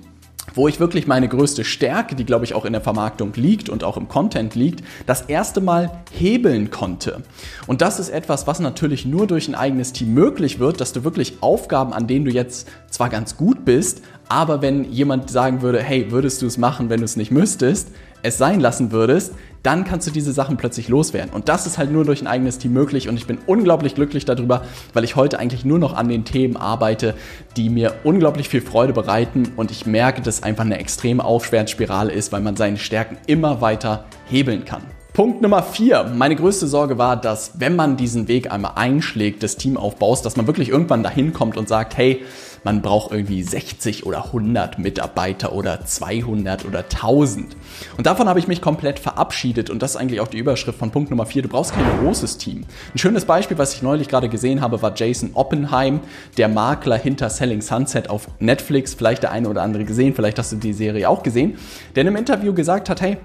wo 0.55 0.67
ich 0.67 0.81
wirklich 0.81 1.07
meine 1.07 1.29
größte 1.29 1.65
Stärke, 1.65 2.17
die 2.17 2.25
glaube 2.25 2.45
ich 2.45 2.55
auch 2.55 2.65
in 2.65 2.73
der 2.73 2.83
Vermarktung 2.83 3.33
liegt 3.35 3.69
und 3.69 3.85
auch 3.85 3.97
im 3.97 4.09
Content 4.09 4.57
liegt, 4.57 4.83
das 5.07 5.23
erste 5.23 5.61
Mal 5.61 5.91
hebeln 6.11 6.71
konnte. 6.71 7.23
Und 7.69 7.83
das 7.83 8.01
ist 8.01 8.09
etwas, 8.09 8.49
was 8.49 8.59
natürlich 8.59 9.07
nur 9.07 9.29
durch 9.29 9.47
ein 9.47 9.55
eigenes 9.55 9.93
Team 9.93 10.13
möglich 10.15 10.59
wird, 10.59 10.81
dass 10.81 10.93
du 10.93 11.05
wirklich 11.05 11.39
Aufgaben, 11.41 11.93
an 11.93 12.09
denen 12.09 12.25
du 12.25 12.33
jetzt 12.33 12.69
zwar 12.91 13.09
ganz 13.09 13.37
gut 13.37 13.65
bist, 13.65 14.03
aber 14.29 14.63
wenn 14.63 14.91
jemand 14.91 15.31
sagen 15.31 15.63
würde, 15.63 15.83
hey, 15.83 16.11
würdest 16.11 16.43
du 16.43 16.47
es 16.47 16.59
machen, 16.59 16.91
wenn 16.91 16.99
du 16.99 17.05
es 17.05 17.17
nicht 17.17 17.31
müsstest, 17.31 17.89
es 18.23 18.39
sein 18.39 18.61
lassen 18.61 18.93
würdest, 18.93 19.35
dann 19.63 19.85
kannst 19.85 20.07
du 20.07 20.11
diese 20.11 20.33
Sachen 20.33 20.57
plötzlich 20.57 20.89
loswerden. 20.89 21.33
Und 21.33 21.49
das 21.49 21.67
ist 21.67 21.79
halt 21.79 21.91
nur 21.91 22.05
durch 22.05 22.21
ein 22.21 22.27
eigenes 22.27 22.59
Team 22.59 22.73
möglich 22.73 23.09
und 23.09 23.17
ich 23.17 23.27
bin 23.27 23.39
unglaublich 23.47 23.95
glücklich 23.95 24.25
darüber, 24.25 24.63
weil 24.93 25.05
ich 25.05 25.17
heute 25.17 25.39
eigentlich 25.39 25.65
nur 25.65 25.79
noch 25.79 25.95
an 25.95 26.09
den 26.09 26.25
Themen 26.25 26.57
arbeite, 26.57 27.15
die 27.57 27.69
mir 27.69 27.95
unglaublich 28.05 28.49
viel 28.49 28.63
Freude 28.63 28.93
bereiten 28.93 29.53
und 29.57 29.71
ich 29.71 29.87
merke, 29.87 30.23
dass 30.23 30.43
einfach 30.43 30.65
eine 30.65 30.79
extreme 30.79 31.25
Aufwärtsspirale 31.25 32.13
ist, 32.13 32.33
weil 32.33 32.41
man 32.41 32.57
seine 32.57 32.79
Stärken 32.79 33.19
immer 33.27 33.61
weiter 33.61 34.05
hebeln 34.27 34.65
kann. 34.65 34.83
Punkt 35.13 35.43
Nummer 35.43 35.65
vier. 35.65 36.05
Meine 36.15 36.37
größte 36.37 36.69
Sorge 36.69 36.97
war, 36.97 37.17
dass 37.17 37.59
wenn 37.59 37.75
man 37.75 37.97
diesen 37.97 38.29
Weg 38.29 38.53
einmal 38.53 38.73
einschlägt, 38.77 39.43
des 39.43 39.57
Teamaufbaus, 39.57 40.23
dass 40.23 40.37
man 40.37 40.47
wirklich 40.47 40.69
irgendwann 40.69 41.03
dahin 41.03 41.33
kommt 41.33 41.57
und 41.57 41.69
sagt, 41.69 41.97
hey, 41.97 42.23
man 42.63 42.81
braucht 42.81 43.11
irgendwie 43.11 43.43
60 43.43 44.07
oder 44.07 44.27
100 44.27 44.79
Mitarbeiter 44.79 45.53
oder 45.53 45.85
200 45.85 46.65
oder 46.65 46.81
1000. 46.81 47.57
Und 47.97 48.07
davon 48.07 48.29
habe 48.29 48.39
ich 48.39 48.47
mich 48.47 48.61
komplett 48.61 49.01
verabschiedet 49.01 49.69
und 49.69 49.83
das 49.83 49.93
ist 49.93 49.97
eigentlich 49.97 50.21
auch 50.21 50.29
die 50.29 50.39
Überschrift 50.39 50.79
von 50.79 50.93
Punkt 50.93 51.11
Nummer 51.11 51.27
4. 51.27 51.43
Du 51.43 51.49
brauchst 51.49 51.73
kein 51.73 51.87
großes 52.05 52.39
Team. 52.39 52.65
Ein 52.95 52.99
schönes 52.99 53.25
Beispiel, 53.25 53.59
was 53.59 53.75
ich 53.75 53.83
neulich 53.83 54.09
gerade 54.09 54.29
gesehen 54.29 54.61
habe, 54.61 54.81
war 54.81 54.93
Jason 54.95 55.31
Oppenheim, 55.35 56.01
der 56.37 56.49
Makler 56.49 56.97
hinter 56.97 57.31
Selling 57.31 57.63
Sunset 57.63 58.11
auf 58.11 58.29
Netflix. 58.39 58.95
Vielleicht 58.95 59.25
der 59.25 59.33
eine 59.33 59.49
oder 59.49 59.63
andere 59.63 59.85
gesehen, 59.85 60.15
vielleicht 60.15 60.39
hast 60.39 60.53
du 60.53 60.57
die 60.57 60.73
Serie 60.73 61.09
auch 61.09 61.25
gesehen, 61.25 61.59
der 61.97 62.03
in 62.03 62.09
einem 62.09 62.17
Interview 62.17 62.55
gesagt 62.55 62.89
hat, 62.91 63.01
hey, 63.01 63.17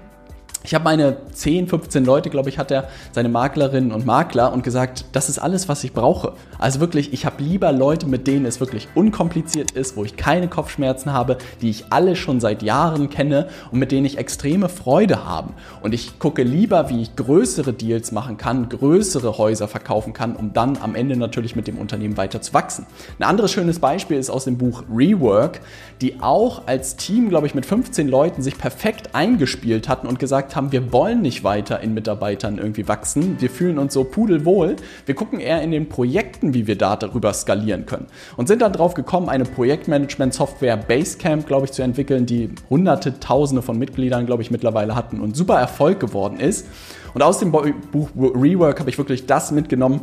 ich 0.66 0.74
habe 0.74 0.82
meine 0.82 1.16
10, 1.32 1.68
15 1.68 2.04
Leute, 2.04 2.28
glaube 2.28 2.48
ich, 2.48 2.58
hat 2.58 2.72
er 2.72 2.88
seine 3.12 3.28
Maklerinnen 3.28 3.92
und 3.92 4.04
Makler 4.04 4.52
und 4.52 4.64
gesagt, 4.64 5.04
das 5.12 5.28
ist 5.28 5.38
alles, 5.38 5.68
was 5.68 5.84
ich 5.84 5.92
brauche. 5.92 6.32
Also 6.58 6.80
wirklich, 6.80 7.12
ich 7.12 7.24
habe 7.24 7.40
lieber 7.40 7.70
Leute, 7.70 8.06
mit 8.06 8.26
denen 8.26 8.46
es 8.46 8.58
wirklich 8.58 8.88
unkompliziert 8.96 9.70
ist, 9.70 9.96
wo 9.96 10.04
ich 10.04 10.16
keine 10.16 10.48
Kopfschmerzen 10.48 11.12
habe, 11.12 11.38
die 11.62 11.70
ich 11.70 11.84
alle 11.90 12.16
schon 12.16 12.40
seit 12.40 12.64
Jahren 12.64 13.10
kenne 13.10 13.46
und 13.70 13.78
mit 13.78 13.92
denen 13.92 14.06
ich 14.06 14.18
extreme 14.18 14.68
Freude 14.68 15.24
habe. 15.24 15.50
Und 15.82 15.94
ich 15.94 16.18
gucke 16.18 16.42
lieber, 16.42 16.90
wie 16.90 17.02
ich 17.02 17.14
größere 17.14 17.72
Deals 17.72 18.10
machen 18.10 18.36
kann, 18.36 18.68
größere 18.68 19.38
Häuser 19.38 19.68
verkaufen 19.68 20.14
kann, 20.14 20.34
um 20.34 20.52
dann 20.52 20.78
am 20.82 20.96
Ende 20.96 21.16
natürlich 21.16 21.54
mit 21.54 21.68
dem 21.68 21.78
Unternehmen 21.78 22.16
weiter 22.16 22.42
zu 22.42 22.52
wachsen. 22.54 22.86
Ein 23.20 23.24
anderes 23.24 23.52
schönes 23.52 23.78
Beispiel 23.78 24.16
ist 24.16 24.30
aus 24.30 24.46
dem 24.46 24.58
Buch 24.58 24.82
Rework, 24.92 25.60
die 26.00 26.20
auch 26.20 26.66
als 26.66 26.96
Team, 26.96 27.28
glaube 27.28 27.46
ich, 27.46 27.54
mit 27.54 27.66
15 27.66 28.08
Leuten 28.08 28.42
sich 28.42 28.58
perfekt 28.58 29.14
eingespielt 29.14 29.88
hatten 29.88 30.08
und 30.08 30.18
gesagt 30.18 30.55
haben, 30.56 30.72
wir 30.72 30.92
wollen 30.92 31.22
nicht 31.22 31.44
weiter 31.44 31.80
in 31.80 31.94
Mitarbeitern 31.94 32.58
irgendwie 32.58 32.88
wachsen. 32.88 33.36
Wir 33.40 33.50
fühlen 33.50 33.78
uns 33.78 33.94
so 33.94 34.04
pudelwohl. 34.04 34.76
Wir 35.04 35.14
gucken 35.14 35.38
eher 35.38 35.62
in 35.62 35.70
den 35.70 35.88
Projekten, 35.88 36.54
wie 36.54 36.66
wir 36.66 36.76
da 36.76 36.96
darüber 36.96 37.32
skalieren 37.32 37.86
können. 37.86 38.06
Und 38.36 38.48
sind 38.48 38.62
dann 38.62 38.72
drauf 38.72 38.94
gekommen, 38.94 39.28
eine 39.28 39.44
Projektmanagement-Software 39.44 40.76
Basecamp, 40.76 41.46
glaube 41.46 41.66
ich, 41.66 41.72
zu 41.72 41.82
entwickeln, 41.82 42.26
die 42.26 42.50
hunderte, 42.70 43.20
tausende 43.20 43.62
von 43.62 43.78
Mitgliedern, 43.78 44.26
glaube 44.26 44.42
ich, 44.42 44.50
mittlerweile 44.50 44.96
hatten 44.96 45.20
und 45.20 45.36
super 45.36 45.58
Erfolg 45.58 46.00
geworden 46.00 46.40
ist. 46.40 46.66
Und 47.14 47.22
aus 47.22 47.38
dem 47.38 47.52
Buch 47.52 48.10
Rework 48.16 48.80
habe 48.80 48.90
ich 48.90 48.98
wirklich 48.98 49.26
das 49.26 49.52
mitgenommen, 49.52 50.00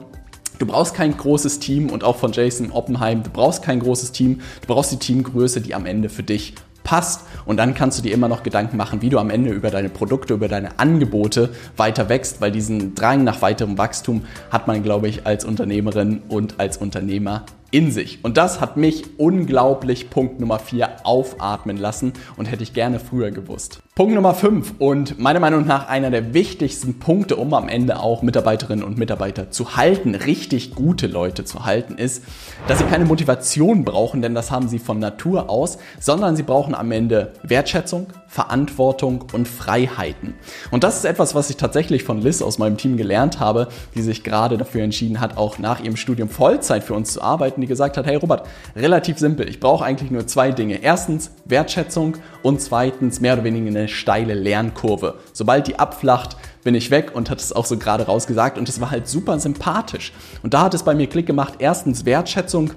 Du 0.59 0.67
brauchst 0.67 0.93
kein 0.93 1.17
großes 1.17 1.59
Team 1.59 1.89
und 1.89 2.03
auch 2.03 2.15
von 2.15 2.31
Jason 2.31 2.71
Oppenheim, 2.71 3.23
du 3.23 3.31
brauchst 3.31 3.63
kein 3.63 3.79
großes 3.79 4.11
Team, 4.11 4.39
du 4.61 4.67
brauchst 4.67 4.91
die 4.91 4.97
Teamgröße, 4.97 5.61
die 5.61 5.73
am 5.73 5.85
Ende 5.85 6.09
für 6.09 6.23
dich 6.23 6.53
passt. 6.83 7.21
Und 7.45 7.57
dann 7.57 7.73
kannst 7.73 7.97
du 7.97 8.03
dir 8.03 8.13
immer 8.13 8.27
noch 8.27 8.43
Gedanken 8.43 8.77
machen, 8.77 9.01
wie 9.01 9.09
du 9.09 9.19
am 9.19 9.29
Ende 9.29 9.51
über 9.51 9.69
deine 9.69 9.89
Produkte, 9.89 10.33
über 10.33 10.47
deine 10.47 10.79
Angebote 10.79 11.49
weiter 11.77 12.09
wächst, 12.09 12.41
weil 12.41 12.51
diesen 12.51 12.95
Drang 12.95 13.23
nach 13.23 13.41
weiterem 13.41 13.77
Wachstum 13.77 14.23
hat 14.51 14.67
man, 14.67 14.83
glaube 14.83 15.07
ich, 15.07 15.25
als 15.25 15.45
Unternehmerin 15.45 16.21
und 16.29 16.59
als 16.59 16.77
Unternehmer 16.77 17.45
in 17.73 17.91
sich. 17.91 18.19
Und 18.23 18.37
das 18.37 18.61
hat 18.61 18.77
mich 18.77 19.03
unglaublich 19.17 20.11
Punkt 20.11 20.39
Nummer 20.39 20.59
4 20.59 21.05
aufatmen 21.05 21.75
lassen 21.75 22.13
und 22.37 22.45
hätte 22.45 22.61
ich 22.61 22.73
gerne 22.73 22.99
früher 22.99 23.31
gewusst. 23.31 23.79
Punkt 23.95 24.13
Nummer 24.13 24.35
5 24.35 24.75
und 24.77 25.19
meiner 25.19 25.39
Meinung 25.39 25.65
nach 25.65 25.87
einer 25.87 26.11
der 26.11 26.35
wichtigsten 26.35 26.99
Punkte, 26.99 27.35
um 27.35 27.51
am 27.55 27.69
Ende 27.69 27.99
auch 27.99 28.21
Mitarbeiterinnen 28.21 28.85
und 28.85 28.99
Mitarbeiter 28.99 29.49
zu 29.49 29.75
halten, 29.75 30.13
richtig 30.13 30.75
gute 30.75 31.07
Leute 31.07 31.45
zu 31.45 31.65
halten, 31.65 31.97
ist, 31.97 32.23
dass 32.67 32.77
sie 32.77 32.85
keine 32.85 33.05
Motivation 33.05 33.83
brauchen, 33.83 34.21
denn 34.21 34.35
das 34.35 34.51
haben 34.51 34.67
sie 34.67 34.79
von 34.79 34.99
Natur 34.99 35.49
aus, 35.49 35.79
sondern 35.99 36.35
sie 36.35 36.43
brauchen 36.43 36.75
am 36.75 36.91
Ende 36.91 37.33
Wertschätzung, 37.41 38.05
Verantwortung 38.33 39.25
und 39.31 39.47
Freiheiten. 39.47 40.33
Und 40.71 40.83
das 40.83 40.97
ist 40.97 41.05
etwas, 41.05 41.35
was 41.35 41.51
ich 41.51 41.57
tatsächlich 41.57 42.03
von 42.03 42.19
Liz 42.19 42.41
aus 42.41 42.57
meinem 42.57 42.77
Team 42.77 42.97
gelernt 42.97 43.39
habe, 43.39 43.67
die 43.93 44.01
sich 44.01 44.23
gerade 44.23 44.57
dafür 44.57 44.81
entschieden 44.81 45.19
hat, 45.19 45.37
auch 45.37 45.59
nach 45.59 45.81
ihrem 45.81 45.95
Studium 45.95 46.29
Vollzeit 46.29 46.83
für 46.83 46.95
uns 46.95 47.13
zu 47.13 47.21
arbeiten, 47.21 47.61
die 47.61 47.67
gesagt 47.67 47.95
hat, 47.95 48.07
hey 48.07 48.15
Robert, 48.15 48.47
relativ 48.75 49.19
simpel, 49.19 49.47
ich 49.47 49.59
brauche 49.59 49.85
eigentlich 49.85 50.09
nur 50.09 50.25
zwei 50.25 50.51
Dinge. 50.51 50.81
Erstens 50.81 51.29
Wertschätzung 51.45 52.17
und 52.41 52.59
zweitens 52.59 53.21
mehr 53.21 53.33
oder 53.33 53.43
weniger 53.43 53.67
eine 53.67 53.87
steile 53.87 54.33
Lernkurve. 54.33 55.19
Sobald 55.31 55.67
die 55.67 55.77
abflacht, 55.77 56.35
bin 56.63 56.73
ich 56.73 56.89
weg 56.89 57.11
und 57.13 57.29
hat 57.29 57.39
es 57.39 57.53
auch 57.53 57.65
so 57.65 57.77
gerade 57.77 58.05
rausgesagt 58.05 58.57
und 58.57 58.67
es 58.67 58.81
war 58.81 58.89
halt 58.89 59.07
super 59.07 59.37
sympathisch. 59.39 60.11
Und 60.41 60.55
da 60.55 60.63
hat 60.63 60.73
es 60.73 60.81
bei 60.81 60.95
mir 60.95 61.07
Klick 61.07 61.27
gemacht. 61.27 61.55
Erstens 61.59 62.05
Wertschätzung 62.05 62.71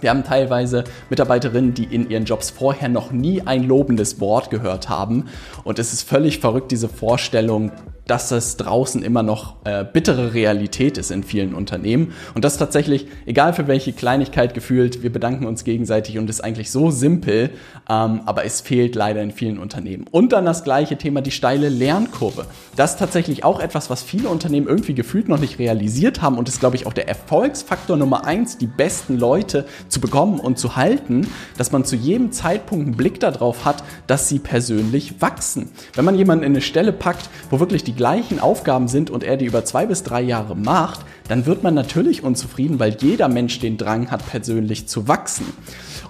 wir 0.00 0.10
haben 0.10 0.24
teilweise 0.24 0.84
Mitarbeiterinnen, 1.10 1.74
die 1.74 1.84
in 1.84 2.10
ihren 2.10 2.24
Jobs 2.24 2.50
vorher 2.50 2.88
noch 2.88 3.12
nie 3.12 3.42
ein 3.42 3.64
lobendes 3.64 4.20
Wort 4.20 4.50
gehört 4.50 4.88
haben. 4.88 5.26
Und 5.64 5.78
es 5.78 5.92
ist 5.92 6.08
völlig 6.08 6.38
verrückt, 6.38 6.70
diese 6.70 6.88
Vorstellung, 6.88 7.72
dass 8.06 8.30
es 8.30 8.56
draußen 8.56 9.02
immer 9.02 9.22
noch 9.22 9.56
äh, 9.64 9.84
bittere 9.84 10.32
Realität 10.32 10.96
ist 10.96 11.10
in 11.10 11.24
vielen 11.24 11.54
Unternehmen. 11.54 12.12
Und 12.34 12.44
das 12.44 12.56
tatsächlich, 12.56 13.06
egal 13.26 13.52
für 13.52 13.66
welche 13.66 13.92
Kleinigkeit 13.92 14.54
gefühlt, 14.54 15.02
wir 15.02 15.12
bedanken 15.12 15.46
uns 15.46 15.64
gegenseitig 15.64 16.18
und 16.18 16.30
ist 16.30 16.42
eigentlich 16.42 16.70
so 16.70 16.90
simpel, 16.90 17.50
ähm, 17.88 18.20
aber 18.24 18.44
es 18.44 18.60
fehlt 18.60 18.94
leider 18.94 19.22
in 19.22 19.32
vielen 19.32 19.58
Unternehmen. 19.58 20.06
Und 20.10 20.32
dann 20.32 20.44
das 20.44 20.62
gleiche 20.62 20.96
Thema, 20.96 21.20
die 21.20 21.32
steile 21.32 21.68
Lernkurve. 21.68 22.46
Das 22.76 22.92
ist 22.92 22.98
tatsächlich 22.98 23.42
auch 23.42 23.58
etwas, 23.58 23.90
was 23.90 24.02
viele 24.02 24.28
Unternehmen 24.28 24.68
irgendwie 24.68 24.94
gefühlt 24.94 25.28
noch 25.28 25.40
nicht 25.40 25.58
realisiert 25.58 26.22
haben 26.22 26.38
und 26.38 26.48
ist, 26.48 26.60
glaube 26.60 26.76
ich, 26.76 26.86
auch 26.86 26.92
der 26.92 27.08
Erfolgsfaktor 27.08 27.96
Nummer 27.96 28.24
eins, 28.24 28.56
die 28.56 28.68
besten 28.68 29.18
Leute 29.18 29.66
zu 29.88 30.00
bekommen 30.00 30.38
und 30.38 30.58
zu 30.58 30.76
halten, 30.76 31.26
dass 31.58 31.72
man 31.72 31.84
zu 31.84 31.96
jedem 31.96 32.30
Zeitpunkt 32.30 32.86
einen 32.86 32.96
Blick 32.96 33.18
darauf 33.18 33.64
hat, 33.64 33.82
dass 34.06 34.28
sie 34.28 34.38
persönlich 34.38 35.20
wachsen. 35.20 35.70
Wenn 35.94 36.04
man 36.04 36.14
jemanden 36.14 36.44
in 36.44 36.52
eine 36.52 36.60
Stelle 36.60 36.92
packt, 36.92 37.28
wo 37.50 37.58
wirklich 37.58 37.82
die 37.82 37.95
gleichen 37.96 38.38
Aufgaben 38.38 38.88
sind 38.88 39.10
und 39.10 39.24
er 39.24 39.36
die 39.36 39.46
über 39.46 39.64
zwei 39.64 39.86
bis 39.86 40.02
drei 40.02 40.22
Jahre 40.22 40.54
macht, 40.54 41.00
dann 41.28 41.46
wird 41.46 41.62
man 41.62 41.74
natürlich 41.74 42.22
unzufrieden, 42.22 42.78
weil 42.78 42.96
jeder 43.00 43.28
Mensch 43.28 43.58
den 43.58 43.78
Drang 43.78 44.10
hat, 44.10 44.26
persönlich 44.26 44.86
zu 44.88 45.08
wachsen. 45.08 45.46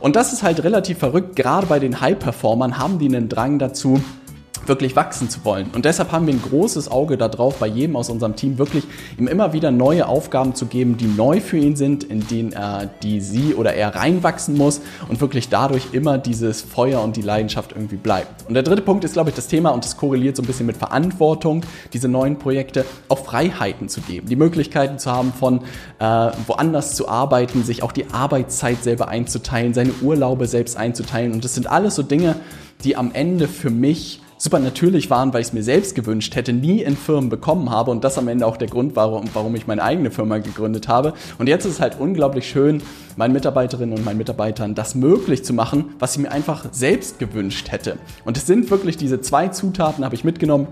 Und 0.01 0.17
das 0.17 0.33
ist 0.33 0.43
halt 0.43 0.63
relativ 0.63 0.99
verrückt. 0.99 1.37
Gerade 1.37 1.67
bei 1.67 1.79
den 1.79 2.01
High-Performern 2.01 2.79
haben 2.79 2.99
die 2.99 3.07
einen 3.07 3.29
Drang 3.29 3.59
dazu, 3.59 4.01
wirklich 4.69 4.97
wachsen 4.97 5.31
zu 5.31 5.45
wollen. 5.45 5.71
Und 5.75 5.85
deshalb 5.85 6.13
haben 6.13 6.27
wir 6.27 6.35
ein 6.35 6.43
großes 6.43 6.91
Auge 6.91 7.17
darauf, 7.17 7.57
bei 7.57 7.67
jedem 7.67 7.97
aus 7.97 8.11
unserem 8.11 8.37
Team 8.37 8.59
wirklich 8.59 8.85
ihm 9.19 9.29
immer 9.29 9.53
wieder 9.53 9.71
neue 9.71 10.09
Aufgaben 10.09 10.55
zu 10.55 10.67
geben, 10.67 10.97
die 10.97 11.07
neu 11.07 11.41
für 11.41 11.59
ihn 11.59 11.77
sind, 11.77 12.05
in 12.05 12.27
denen 12.27 12.53
er 12.53 12.87
die 13.03 13.21
sie 13.21 13.55
oder 13.55 13.75
er 13.75 13.95
reinwachsen 13.95 14.57
muss 14.57 14.81
und 15.09 15.21
wirklich 15.21 15.49
dadurch 15.49 15.89
immer 15.93 16.19
dieses 16.19 16.63
Feuer 16.63 17.03
und 17.03 17.17
die 17.17 17.23
Leidenschaft 17.23 17.73
irgendwie 17.73 17.97
bleibt. 17.97 18.47
Und 18.49 18.55
der 18.55 18.63
dritte 18.63 18.83
Punkt 18.83 19.05
ist, 19.05 19.15
glaube 19.15 19.31
ich, 19.31 19.37
das 19.37 19.49
Thema, 19.49 19.71
und 19.71 19.85
das 19.85 19.97
korreliert 19.97 20.37
so 20.37 20.43
ein 20.43 20.47
bisschen 20.47 20.67
mit 20.67 20.77
Verantwortung, 20.77 21.63
diese 21.93 22.09
neuen 22.09 22.39
Projekte 22.39 22.85
auch 23.09 23.25
Freiheiten 23.25 23.89
zu 23.89 24.01
geben, 24.01 24.29
die 24.29 24.37
Möglichkeiten 24.37 24.99
zu 24.99 25.11
haben, 25.11 25.33
von 25.33 25.63
äh, 25.99 26.05
woanders 26.47 26.95
zu 26.95 27.09
arbeiten, 27.09 27.65
sich 27.65 27.83
auch 27.83 27.93
die 27.93 28.11
Arbeitszeit 28.11 28.83
selber 28.83 29.09
einzuteilen, 29.09 29.75
seine 29.75 29.93
Urlaube 30.03 30.47
selbst 30.47 30.77
einzuteilen. 30.77 31.33
Und 31.33 31.45
das 31.45 31.55
sind 31.55 31.67
alles 31.67 31.95
so 31.95 32.03
Dinge, 32.03 32.37
die 32.85 32.97
am 32.97 33.13
Ende 33.13 33.49
für 33.49 33.71
mich 33.71 34.21
super 34.39 34.59
natürlich 34.59 35.11
waren, 35.11 35.33
weil 35.33 35.41
ich 35.41 35.49
es 35.49 35.53
mir 35.53 35.63
selbst 35.63 35.95
gewünscht 35.95 36.35
hätte, 36.35 36.53
nie 36.53 36.83
in 36.83 36.97
Firmen 36.97 37.31
bekommen 37.31 37.71
habe 37.71 37.91
und 37.91 38.05
das 38.05 38.19
am 38.19 38.29
Ende 38.29 38.47
auch 38.47 38.57
der 38.57 38.69
Grund 38.69 38.97
war, 38.97 39.23
warum, 39.33 39.55
ich 39.55 39.67
meine 39.67 39.83
eigene 39.83 40.11
Firma 40.11 40.39
gegründet 40.39 40.89
habe. 40.89 41.15
Und 41.39 41.49
jetzt 41.49 41.65
ist 41.65 41.73
es 41.73 41.81
halt 41.81 41.99
unglaublich 41.99 42.49
schön, 42.49 42.83
meinen 43.17 43.33
Mitarbeiterinnen 43.33 43.97
und 43.97 44.05
meinen 44.05 44.19
Mitarbeitern 44.19 44.75
das 44.75 44.95
möglich 44.95 45.45
zu 45.45 45.53
machen, 45.53 45.95
was 45.99 46.17
ich 46.17 46.23
mir 46.23 46.31
einfach 46.31 46.67
selbst 46.73 47.19
gewünscht 47.19 47.71
hätte. 47.71 47.97
Und 48.25 48.37
es 48.37 48.47
sind 48.47 48.71
wirklich 48.71 48.97
diese 48.97 49.21
zwei 49.21 49.49
Zutaten, 49.49 50.05
habe 50.05 50.15
ich 50.15 50.25
mitgenommen, 50.25 50.69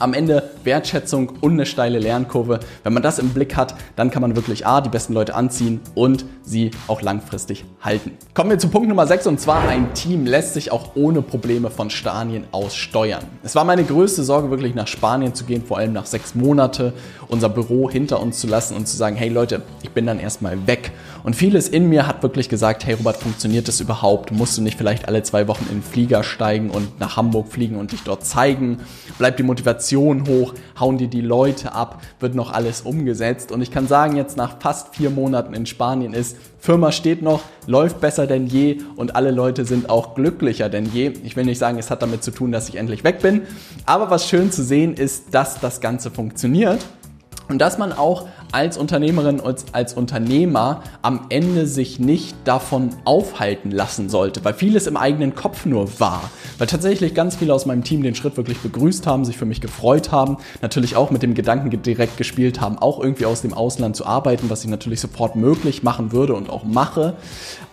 am 0.00 0.14
Ende 0.14 0.50
Wertschätzung 0.64 1.32
und 1.40 1.52
eine 1.52 1.66
steile 1.66 1.98
Lernkurve. 1.98 2.60
Wenn 2.82 2.92
man 2.92 3.02
das 3.02 3.18
im 3.18 3.30
Blick 3.30 3.56
hat, 3.56 3.74
dann 3.96 4.10
kann 4.10 4.22
man 4.22 4.34
wirklich 4.34 4.66
A, 4.66 4.80
die 4.80 4.88
besten 4.88 5.12
Leute 5.12 5.34
anziehen 5.34 5.80
und 5.94 6.24
sie 6.42 6.70
auch 6.88 7.02
langfristig 7.02 7.64
halten. 7.82 8.12
Kommen 8.34 8.50
wir 8.50 8.58
zu 8.58 8.68
Punkt 8.68 8.88
Nummer 8.88 9.06
6 9.06 9.26
und 9.26 9.40
zwar 9.40 9.68
ein 9.68 9.92
Team 9.94 10.26
lässt 10.26 10.54
sich 10.54 10.72
auch 10.72 10.96
ohne 10.96 11.22
Probleme 11.22 11.70
von 11.70 11.90
Spanien 11.90 12.44
aus 12.50 12.74
steuern. 12.74 13.24
Es 13.42 13.54
war 13.54 13.64
meine 13.64 13.84
größte 13.84 14.22
Sorge, 14.22 14.50
wirklich 14.50 14.74
nach 14.74 14.88
Spanien 14.88 15.34
zu 15.34 15.44
gehen, 15.44 15.64
vor 15.64 15.78
allem 15.78 15.92
nach 15.92 16.06
sechs 16.06 16.34
Monate 16.34 16.92
unser 17.28 17.48
Büro 17.48 17.90
hinter 17.90 18.20
uns 18.20 18.40
zu 18.40 18.46
lassen 18.46 18.76
und 18.76 18.88
zu 18.88 18.96
sagen, 18.96 19.16
hey 19.16 19.28
Leute, 19.28 19.62
ich 19.82 19.90
bin 19.90 20.06
dann 20.06 20.18
erstmal 20.18 20.66
weg. 20.66 20.92
Und 21.22 21.36
vieles 21.36 21.68
in 21.68 21.88
mir 21.88 22.06
hat 22.06 22.22
wirklich 22.22 22.48
gesagt, 22.48 22.86
hey 22.86 22.94
Robert, 22.94 23.18
funktioniert 23.18 23.68
das 23.68 23.80
überhaupt? 23.80 24.32
Musst 24.32 24.56
du 24.56 24.62
nicht 24.62 24.78
vielleicht 24.78 25.06
alle 25.06 25.22
zwei 25.22 25.46
Wochen 25.48 25.66
in 25.68 25.76
den 25.76 25.82
Flieger 25.82 26.22
steigen 26.22 26.70
und 26.70 26.98
nach 26.98 27.16
Hamburg 27.16 27.48
fliegen 27.48 27.76
und 27.76 27.92
dich 27.92 28.02
dort 28.02 28.24
zeigen? 28.24 28.78
Bleibt 29.18 29.38
die 29.38 29.42
Motivation 29.50 30.28
hoch? 30.28 30.54
Hauen 30.78 30.96
dir 30.96 31.08
die 31.08 31.20
Leute 31.20 31.72
ab? 31.72 32.02
Wird 32.20 32.36
noch 32.36 32.52
alles 32.52 32.82
umgesetzt? 32.82 33.50
Und 33.50 33.62
ich 33.62 33.72
kann 33.72 33.88
sagen, 33.88 34.16
jetzt 34.16 34.36
nach 34.36 34.60
fast 34.60 34.94
vier 34.94 35.10
Monaten 35.10 35.54
in 35.54 35.66
Spanien 35.66 36.14
ist, 36.14 36.36
Firma 36.60 36.92
steht 36.92 37.20
noch, 37.20 37.42
läuft 37.66 38.00
besser 38.00 38.28
denn 38.28 38.46
je 38.46 38.78
und 38.94 39.16
alle 39.16 39.32
Leute 39.32 39.64
sind 39.64 39.90
auch 39.90 40.14
glücklicher 40.14 40.68
denn 40.68 40.86
je. 40.86 41.14
Ich 41.24 41.34
will 41.34 41.46
nicht 41.46 41.58
sagen, 41.58 41.78
es 41.78 41.90
hat 41.90 42.02
damit 42.02 42.22
zu 42.22 42.30
tun, 42.30 42.52
dass 42.52 42.68
ich 42.68 42.76
endlich 42.76 43.02
weg 43.02 43.20
bin, 43.20 43.42
aber 43.86 44.10
was 44.10 44.28
schön 44.28 44.52
zu 44.52 44.62
sehen 44.62 44.94
ist, 44.94 45.34
dass 45.34 45.58
das 45.58 45.80
Ganze 45.80 46.10
funktioniert 46.10 46.80
und 47.50 47.58
dass 47.58 47.78
man 47.78 47.92
auch 47.92 48.26
als 48.52 48.76
Unternehmerin 48.76 49.40
und 49.40 49.64
als 49.72 49.94
Unternehmer 49.94 50.82
am 51.02 51.26
Ende 51.28 51.66
sich 51.66 52.00
nicht 52.00 52.34
davon 52.44 52.90
aufhalten 53.04 53.70
lassen 53.70 54.08
sollte, 54.08 54.44
weil 54.44 54.54
vieles 54.54 54.86
im 54.86 54.96
eigenen 54.96 55.34
Kopf 55.34 55.66
nur 55.66 56.00
war. 56.00 56.30
Weil 56.58 56.66
tatsächlich 56.66 57.14
ganz 57.14 57.36
viele 57.36 57.54
aus 57.54 57.66
meinem 57.66 57.84
Team 57.84 58.02
den 58.02 58.14
Schritt 58.14 58.36
wirklich 58.36 58.58
begrüßt 58.58 59.06
haben, 59.06 59.24
sich 59.24 59.36
für 59.36 59.46
mich 59.46 59.60
gefreut 59.60 60.12
haben, 60.12 60.38
natürlich 60.62 60.96
auch 60.96 61.10
mit 61.10 61.22
dem 61.22 61.34
Gedanken 61.34 61.82
direkt 61.82 62.16
gespielt 62.16 62.60
haben, 62.60 62.78
auch 62.78 63.00
irgendwie 63.00 63.26
aus 63.26 63.42
dem 63.42 63.52
Ausland 63.52 63.96
zu 63.96 64.06
arbeiten, 64.06 64.50
was 64.50 64.64
ich 64.64 64.70
natürlich 64.70 65.00
sofort 65.00 65.36
möglich 65.36 65.82
machen 65.82 66.12
würde 66.12 66.34
und 66.34 66.50
auch 66.50 66.64
mache. 66.64 67.14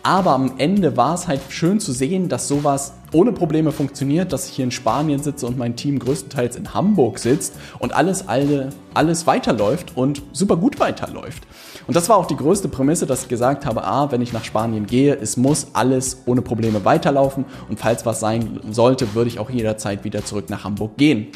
Aber 0.04 0.32
am 0.32 0.54
Ende 0.58 0.98
war 0.98 1.16
es 1.16 1.28
halt 1.28 1.42
schön 1.50 1.80
zu 1.80 1.92
sehen, 1.92 2.30
dass 2.30 2.48
sowas 2.48 2.94
ohne 3.14 3.32
Probleme 3.32 3.72
funktioniert, 3.72 4.34
dass 4.34 4.50
ich 4.50 4.56
hier 4.56 4.66
in 4.66 4.72
Spanien 4.72 5.22
sitze 5.22 5.48
und 5.48 5.58
mein 5.58 5.76
Team 5.76 6.00
größtenteils 6.00 6.56
in 6.56 6.74
Hamburg 6.74 7.20
sitzt 7.20 7.56
und 7.80 7.94
alles, 7.94 8.28
alle, 8.28 8.70
alles 8.94 9.28
weiterläuft 9.28 9.96
und 9.96 10.22
super 10.34 10.58
gut 10.58 10.80
weiterläuft. 10.80 11.44
Und 11.88 11.96
das 11.96 12.10
war 12.10 12.18
auch 12.18 12.26
die 12.26 12.36
größte 12.36 12.68
Prämisse, 12.68 13.06
dass 13.06 13.24
ich 13.24 13.30
gesagt 13.30 13.66
habe, 13.66 13.86
ah, 13.86 14.12
wenn 14.12 14.22
ich 14.22 14.34
nach 14.34 14.44
Spanien 14.44 14.86
gehe, 14.88 15.16
es 15.16 15.38
muss 15.38 15.68
alles 15.74 16.24
ohne 16.26 16.42
Probleme 16.42 16.84
weiterlaufen 16.84 17.46
und 17.70 17.80
falls 17.80 18.06
was 18.06 18.20
sein 18.20 18.60
sollte, 18.72 19.16
würde 19.16 19.30
ich 19.30 19.40
auch 19.40 19.50
jederzeit 19.50 20.04
wieder 20.04 20.26
zurück 20.26 20.50
nach 20.50 20.66
Hamburg 20.66 20.98
gehen. 20.98 21.28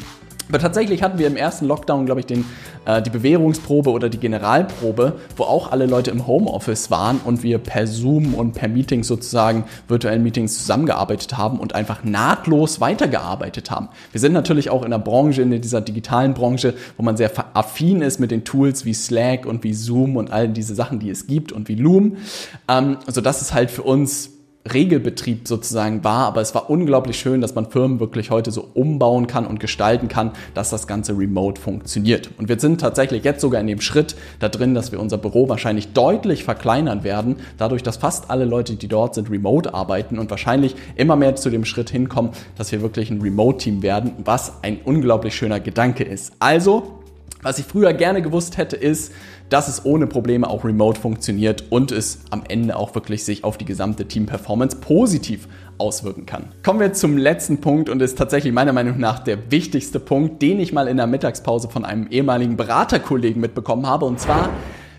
Aber 0.48 0.58
tatsächlich 0.58 1.02
hatten 1.02 1.18
wir 1.18 1.26
im 1.26 1.36
ersten 1.36 1.66
Lockdown, 1.66 2.06
glaube 2.06 2.20
ich, 2.20 2.26
den, 2.26 2.44
äh, 2.84 3.00
die 3.00 3.10
Bewährungsprobe 3.10 3.90
oder 3.90 4.08
die 4.08 4.18
Generalprobe, 4.18 5.14
wo 5.36 5.44
auch 5.44 5.72
alle 5.72 5.86
Leute 5.86 6.10
im 6.10 6.26
Homeoffice 6.26 6.90
waren 6.90 7.20
und 7.24 7.42
wir 7.42 7.58
per 7.58 7.86
Zoom 7.86 8.34
und 8.34 8.52
per 8.52 8.68
Meetings 8.68 9.06
sozusagen, 9.06 9.64
virtuellen 9.88 10.22
Meetings 10.22 10.58
zusammengearbeitet 10.58 11.36
haben 11.36 11.58
und 11.58 11.74
einfach 11.74 12.04
nahtlos 12.04 12.80
weitergearbeitet 12.80 13.70
haben. 13.70 13.88
Wir 14.10 14.20
sind 14.20 14.32
natürlich 14.32 14.70
auch 14.70 14.84
in 14.84 14.90
der 14.90 14.98
Branche, 14.98 15.42
in 15.42 15.60
dieser 15.60 15.80
digitalen 15.80 16.34
Branche, 16.34 16.74
wo 16.96 17.02
man 17.02 17.16
sehr 17.16 17.30
affin 17.54 18.02
ist 18.02 18.20
mit 18.20 18.30
den 18.30 18.44
Tools 18.44 18.84
wie 18.84 18.94
Slack 18.94 19.46
und 19.46 19.64
wie 19.64 19.74
Zoom 19.74 20.16
und 20.16 20.32
all 20.32 20.48
diese 20.48 20.74
Sachen, 20.74 20.98
die 20.98 21.10
es 21.10 21.26
gibt 21.26 21.52
und 21.52 21.68
wie 21.68 21.76
Loom. 21.76 22.16
Ähm, 22.68 22.98
also 23.06 23.20
das 23.20 23.42
ist 23.42 23.54
halt 23.54 23.70
für 23.70 23.82
uns 23.82 24.30
Regelbetrieb 24.70 25.48
sozusagen 25.48 26.04
war, 26.04 26.26
aber 26.26 26.40
es 26.40 26.54
war 26.54 26.70
unglaublich 26.70 27.18
schön, 27.18 27.40
dass 27.40 27.54
man 27.54 27.70
Firmen 27.70 27.98
wirklich 27.98 28.30
heute 28.30 28.52
so 28.52 28.68
umbauen 28.74 29.26
kann 29.26 29.46
und 29.46 29.58
gestalten 29.58 30.08
kann, 30.08 30.32
dass 30.54 30.70
das 30.70 30.86
Ganze 30.86 31.18
remote 31.18 31.60
funktioniert. 31.60 32.30
Und 32.38 32.48
wir 32.48 32.58
sind 32.60 32.80
tatsächlich 32.80 33.24
jetzt 33.24 33.40
sogar 33.40 33.60
in 33.60 33.66
dem 33.66 33.80
Schritt 33.80 34.14
da 34.38 34.48
drin, 34.48 34.74
dass 34.74 34.92
wir 34.92 35.00
unser 35.00 35.18
Büro 35.18 35.48
wahrscheinlich 35.48 35.92
deutlich 35.92 36.44
verkleinern 36.44 37.02
werden, 37.02 37.36
dadurch, 37.58 37.82
dass 37.82 37.96
fast 37.96 38.30
alle 38.30 38.44
Leute, 38.44 38.76
die 38.76 38.88
dort 38.88 39.16
sind, 39.16 39.30
remote 39.30 39.74
arbeiten 39.74 40.18
und 40.18 40.30
wahrscheinlich 40.30 40.76
immer 40.94 41.16
mehr 41.16 41.34
zu 41.34 41.50
dem 41.50 41.64
Schritt 41.64 41.90
hinkommen, 41.90 42.30
dass 42.56 42.70
wir 42.70 42.82
wirklich 42.82 43.10
ein 43.10 43.20
Remote-Team 43.20 43.82
werden, 43.82 44.12
was 44.24 44.62
ein 44.62 44.78
unglaublich 44.84 45.34
schöner 45.34 45.58
Gedanke 45.58 46.04
ist. 46.04 46.34
Also, 46.38 47.00
was 47.42 47.58
ich 47.58 47.64
früher 47.64 47.92
gerne 47.92 48.22
gewusst 48.22 48.56
hätte, 48.56 48.76
ist, 48.76 49.12
dass 49.52 49.68
es 49.68 49.84
ohne 49.84 50.06
Probleme 50.06 50.48
auch 50.48 50.64
remote 50.64 50.98
funktioniert 50.98 51.64
und 51.68 51.92
es 51.92 52.20
am 52.30 52.42
Ende 52.48 52.76
auch 52.76 52.94
wirklich 52.94 53.22
sich 53.24 53.44
auf 53.44 53.58
die 53.58 53.66
gesamte 53.66 54.06
Team-Performance 54.06 54.78
positiv 54.78 55.46
auswirken 55.76 56.24
kann. 56.24 56.44
Kommen 56.62 56.80
wir 56.80 56.94
zum 56.94 57.18
letzten 57.18 57.60
Punkt 57.60 57.90
und 57.90 58.00
ist 58.00 58.16
tatsächlich 58.16 58.52
meiner 58.52 58.72
Meinung 58.72 58.98
nach 58.98 59.18
der 59.18 59.50
wichtigste 59.50 60.00
Punkt, 60.00 60.40
den 60.40 60.58
ich 60.58 60.72
mal 60.72 60.88
in 60.88 60.96
der 60.96 61.06
Mittagspause 61.06 61.68
von 61.68 61.84
einem 61.84 62.06
ehemaligen 62.06 62.56
Beraterkollegen 62.56 63.40
mitbekommen 63.42 63.86
habe 63.86 64.06
und 64.06 64.20
zwar 64.20 64.48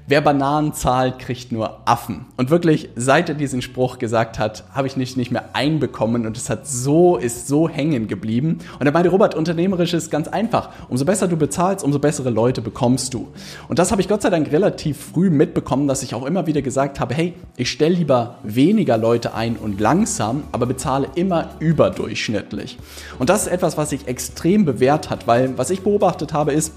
Wer 0.05 0.19
Bananen 0.19 0.73
zahlt, 0.73 1.17
kriegt 1.17 1.53
nur 1.53 1.79
Affen. 1.85 2.25
Und 2.35 2.49
wirklich, 2.49 2.89
seit 2.97 3.29
er 3.29 3.35
diesen 3.35 3.61
Spruch 3.61 3.99
gesagt 3.99 4.37
hat, 4.37 4.65
habe 4.73 4.85
ich 4.85 4.97
nicht, 4.97 5.15
nicht 5.15 5.31
mehr 5.31 5.51
einbekommen 5.53 6.25
und 6.25 6.35
es 6.35 6.49
hat 6.49 6.67
so, 6.67 7.15
ist 7.15 7.47
so 7.47 7.69
hängen 7.69 8.09
geblieben. 8.09 8.59
Und 8.79 8.85
er 8.85 8.91
meinte, 8.91 9.09
Robert, 9.09 9.33
unternehmerisch 9.33 9.93
ist 9.93 10.11
ganz 10.11 10.27
einfach. 10.27 10.71
Umso 10.89 11.05
besser 11.05 11.29
du 11.29 11.37
bezahlst, 11.37 11.85
umso 11.85 11.99
bessere 11.99 12.31
Leute 12.31 12.61
bekommst 12.61 13.13
du. 13.13 13.29
Und 13.69 13.79
das 13.79 13.91
habe 13.91 14.01
ich 14.01 14.09
Gott 14.09 14.23
sei 14.23 14.29
Dank 14.29 14.51
relativ 14.51 14.97
früh 14.97 15.29
mitbekommen, 15.29 15.87
dass 15.87 16.03
ich 16.03 16.13
auch 16.13 16.25
immer 16.25 16.47
wieder 16.47 16.61
gesagt 16.61 16.99
habe, 16.99 17.13
hey, 17.15 17.33
ich 17.55 17.71
stelle 17.71 17.95
lieber 17.95 18.39
weniger 18.43 18.97
Leute 18.97 19.33
ein 19.33 19.55
und 19.55 19.79
langsam, 19.79 20.43
aber 20.51 20.65
bezahle 20.65 21.07
immer 21.15 21.51
überdurchschnittlich. 21.59 22.77
Und 23.19 23.29
das 23.29 23.43
ist 23.43 23.53
etwas, 23.53 23.77
was 23.77 23.91
sich 23.91 24.05
extrem 24.05 24.65
bewährt 24.65 25.09
hat, 25.09 25.27
weil 25.27 25.57
was 25.57 25.69
ich 25.69 25.81
beobachtet 25.81 26.33
habe 26.33 26.51
ist, 26.51 26.73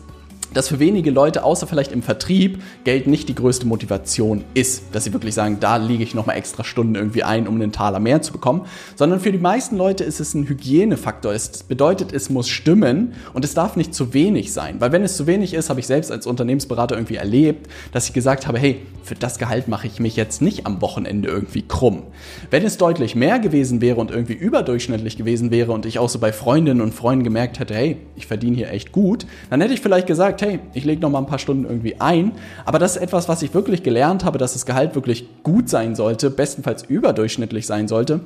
dass 0.54 0.68
für 0.68 0.78
wenige 0.78 1.10
Leute, 1.10 1.44
außer 1.44 1.66
vielleicht 1.66 1.92
im 1.92 2.02
Vertrieb, 2.02 2.62
Geld 2.84 3.06
nicht 3.06 3.28
die 3.28 3.34
größte 3.34 3.66
Motivation 3.66 4.44
ist. 4.54 4.82
Dass 4.92 5.04
sie 5.04 5.12
wirklich 5.12 5.34
sagen, 5.34 5.58
da 5.60 5.76
lege 5.76 6.02
ich 6.02 6.14
nochmal 6.14 6.36
extra 6.36 6.64
Stunden 6.64 6.94
irgendwie 6.94 7.22
ein, 7.22 7.46
um 7.46 7.54
einen 7.56 7.72
Taler 7.72 8.00
mehr 8.00 8.22
zu 8.22 8.32
bekommen. 8.32 8.66
Sondern 8.94 9.20
für 9.20 9.32
die 9.32 9.38
meisten 9.38 9.76
Leute 9.76 10.04
ist 10.04 10.20
es 10.20 10.34
ein 10.34 10.48
Hygienefaktor. 10.48 11.32
Es 11.32 11.62
bedeutet, 11.62 12.12
es 12.12 12.30
muss 12.30 12.48
stimmen 12.48 13.14
und 13.34 13.44
es 13.44 13.54
darf 13.54 13.76
nicht 13.76 13.94
zu 13.94 14.14
wenig 14.14 14.52
sein. 14.52 14.76
Weil 14.80 14.92
wenn 14.92 15.02
es 15.02 15.16
zu 15.16 15.26
wenig 15.26 15.54
ist, 15.54 15.70
habe 15.70 15.80
ich 15.80 15.86
selbst 15.86 16.10
als 16.10 16.26
Unternehmensberater 16.26 16.96
irgendwie 16.96 17.16
erlebt, 17.16 17.68
dass 17.92 18.06
ich 18.08 18.12
gesagt 18.12 18.46
habe, 18.46 18.58
hey, 18.58 18.80
für 19.02 19.14
das 19.14 19.38
Gehalt 19.38 19.68
mache 19.68 19.86
ich 19.86 20.00
mich 20.00 20.16
jetzt 20.16 20.42
nicht 20.42 20.66
am 20.66 20.80
Wochenende 20.82 21.28
irgendwie 21.28 21.62
krumm. 21.62 22.02
Wenn 22.50 22.64
es 22.64 22.76
deutlich 22.76 23.14
mehr 23.14 23.38
gewesen 23.38 23.80
wäre 23.80 24.00
und 24.00 24.10
irgendwie 24.10 24.34
überdurchschnittlich 24.34 25.16
gewesen 25.16 25.50
wäre 25.50 25.72
und 25.72 25.86
ich 25.86 25.98
auch 25.98 26.08
so 26.08 26.18
bei 26.18 26.32
Freundinnen 26.32 26.80
und 26.80 26.92
Freunden 26.92 27.24
gemerkt 27.24 27.58
hätte, 27.58 27.74
hey, 27.74 27.98
ich 28.16 28.26
verdiene 28.26 28.56
hier 28.56 28.70
echt 28.70 28.92
gut, 28.92 29.26
dann 29.50 29.60
hätte 29.60 29.74
ich 29.74 29.80
vielleicht 29.80 30.06
gesagt, 30.06 30.35
hey, 30.42 30.60
ich 30.74 30.84
lege 30.84 31.00
noch 31.00 31.10
mal 31.10 31.18
ein 31.18 31.26
paar 31.26 31.38
Stunden 31.38 31.64
irgendwie 31.64 32.00
ein. 32.00 32.32
Aber 32.64 32.78
das 32.78 32.96
ist 32.96 33.02
etwas, 33.02 33.28
was 33.28 33.42
ich 33.42 33.54
wirklich 33.54 33.82
gelernt 33.82 34.24
habe, 34.24 34.38
dass 34.38 34.52
das 34.52 34.66
Gehalt 34.66 34.94
wirklich 34.94 35.28
gut 35.42 35.68
sein 35.68 35.94
sollte, 35.94 36.30
bestenfalls 36.30 36.82
überdurchschnittlich 36.82 37.66
sein 37.66 37.88
sollte 37.88 38.20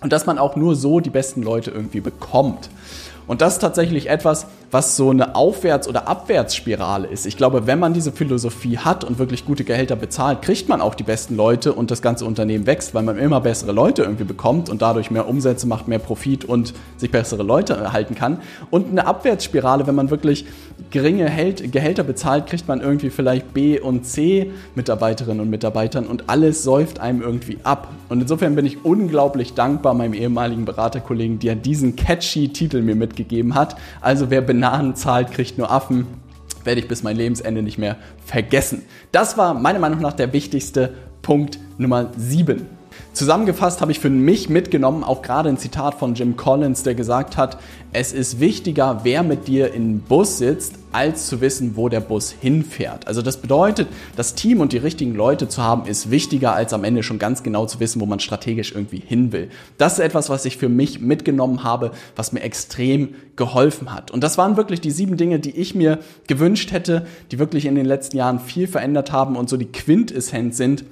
und 0.00 0.12
dass 0.12 0.26
man 0.26 0.38
auch 0.38 0.56
nur 0.56 0.74
so 0.74 1.00
die 1.00 1.10
besten 1.10 1.42
Leute 1.42 1.70
irgendwie 1.70 2.00
bekommt. 2.00 2.68
Und 3.26 3.40
das 3.40 3.54
ist 3.54 3.58
tatsächlich 3.60 4.10
etwas, 4.10 4.46
was 4.72 4.96
so 4.96 5.10
eine 5.10 5.36
Aufwärts- 5.36 5.86
oder 5.86 6.08
Abwärtsspirale 6.08 7.06
ist. 7.06 7.26
Ich 7.26 7.36
glaube, 7.36 7.66
wenn 7.66 7.78
man 7.78 7.92
diese 7.92 8.10
Philosophie 8.10 8.78
hat 8.78 9.04
und 9.04 9.18
wirklich 9.18 9.44
gute 9.44 9.64
Gehälter 9.64 9.96
bezahlt, 9.96 10.40
kriegt 10.40 10.70
man 10.70 10.80
auch 10.80 10.94
die 10.94 11.02
besten 11.02 11.36
Leute 11.36 11.74
und 11.74 11.90
das 11.90 12.00
ganze 12.00 12.24
Unternehmen 12.24 12.66
wächst, 12.66 12.94
weil 12.94 13.02
man 13.02 13.18
immer 13.18 13.42
bessere 13.42 13.72
Leute 13.72 14.02
irgendwie 14.02 14.24
bekommt 14.24 14.70
und 14.70 14.80
dadurch 14.80 15.10
mehr 15.10 15.28
Umsätze 15.28 15.66
macht, 15.66 15.88
mehr 15.88 15.98
Profit 15.98 16.46
und 16.46 16.72
sich 16.96 17.10
bessere 17.10 17.42
Leute 17.42 17.74
erhalten 17.74 18.14
kann. 18.14 18.38
Und 18.70 18.90
eine 18.90 19.06
Abwärtsspirale, 19.06 19.86
wenn 19.86 19.94
man 19.94 20.08
wirklich 20.08 20.46
geringe 20.90 21.24
Gehälter 21.24 22.02
bezahlt, 22.02 22.46
kriegt 22.46 22.66
man 22.66 22.80
irgendwie 22.80 23.10
vielleicht 23.10 23.52
B 23.52 23.78
und 23.78 24.06
C 24.06 24.52
Mitarbeiterinnen 24.74 25.40
und 25.40 25.50
Mitarbeitern 25.50 26.06
und 26.06 26.30
alles 26.30 26.62
säuft 26.62 26.98
einem 26.98 27.20
irgendwie 27.20 27.58
ab. 27.62 27.88
Und 28.08 28.22
insofern 28.22 28.54
bin 28.54 28.64
ich 28.64 28.84
unglaublich 28.86 29.52
dankbar 29.52 29.92
meinem 29.92 30.14
ehemaligen 30.14 30.64
Beraterkollegen, 30.64 31.38
der 31.38 31.56
diesen 31.56 31.94
catchy 31.94 32.48
Titel 32.48 32.80
mir 32.80 32.96
mitgegeben 32.96 33.54
hat. 33.54 33.76
Also 34.00 34.30
wer 34.30 34.40
Bananen 34.62 34.94
zahlt, 34.94 35.32
kriegt 35.32 35.58
nur 35.58 35.72
Affen 35.72 36.06
werde 36.62 36.80
ich 36.80 36.86
bis 36.86 37.02
mein 37.02 37.16
Lebensende 37.16 37.60
nicht 37.60 37.78
mehr 37.78 37.96
vergessen. 38.24 38.82
Das 39.10 39.36
war 39.36 39.54
meiner 39.54 39.80
Meinung 39.80 40.00
nach 40.00 40.12
der 40.12 40.32
wichtigste 40.32 40.94
Punkt 41.20 41.58
Nummer 41.76 42.12
7. 42.16 42.68
Zusammengefasst 43.12 43.82
habe 43.82 43.92
ich 43.92 44.00
für 44.00 44.08
mich 44.08 44.48
mitgenommen, 44.48 45.04
auch 45.04 45.20
gerade 45.20 45.50
ein 45.50 45.58
Zitat 45.58 45.96
von 45.96 46.14
Jim 46.14 46.36
Collins, 46.38 46.82
der 46.82 46.94
gesagt 46.94 47.36
hat, 47.36 47.58
es 47.92 48.14
ist 48.14 48.40
wichtiger, 48.40 49.00
wer 49.02 49.22
mit 49.22 49.48
dir 49.48 49.74
im 49.74 50.00
Bus 50.00 50.38
sitzt, 50.38 50.76
als 50.92 51.26
zu 51.26 51.42
wissen, 51.42 51.76
wo 51.76 51.90
der 51.90 52.00
Bus 52.00 52.30
hinfährt. 52.32 53.06
Also 53.06 53.20
das 53.20 53.36
bedeutet, 53.36 53.88
das 54.16 54.34
Team 54.34 54.62
und 54.62 54.72
die 54.72 54.78
richtigen 54.78 55.14
Leute 55.14 55.46
zu 55.46 55.62
haben, 55.62 55.84
ist 55.84 56.10
wichtiger, 56.10 56.54
als 56.54 56.72
am 56.72 56.84
Ende 56.84 57.02
schon 57.02 57.18
ganz 57.18 57.42
genau 57.42 57.66
zu 57.66 57.80
wissen, 57.80 58.00
wo 58.00 58.06
man 58.06 58.18
strategisch 58.18 58.72
irgendwie 58.72 59.02
hin 59.06 59.30
will. 59.30 59.50
Das 59.76 59.94
ist 59.94 59.98
etwas, 59.98 60.30
was 60.30 60.46
ich 60.46 60.56
für 60.56 60.70
mich 60.70 61.00
mitgenommen 61.00 61.64
habe, 61.64 61.90
was 62.16 62.32
mir 62.32 62.40
extrem 62.40 63.10
geholfen 63.36 63.92
hat. 63.92 64.10
Und 64.10 64.24
das 64.24 64.38
waren 64.38 64.56
wirklich 64.56 64.80
die 64.80 64.90
sieben 64.90 65.18
Dinge, 65.18 65.38
die 65.38 65.54
ich 65.54 65.74
mir 65.74 65.98
gewünscht 66.28 66.72
hätte, 66.72 67.06
die 67.30 67.38
wirklich 67.38 67.66
in 67.66 67.74
den 67.74 67.86
letzten 67.86 68.16
Jahren 68.16 68.40
viel 68.40 68.66
verändert 68.66 69.12
haben 69.12 69.36
und 69.36 69.50
so 69.50 69.58
die 69.58 69.70
Quintessenz 69.70 70.56
sind, 70.56 70.84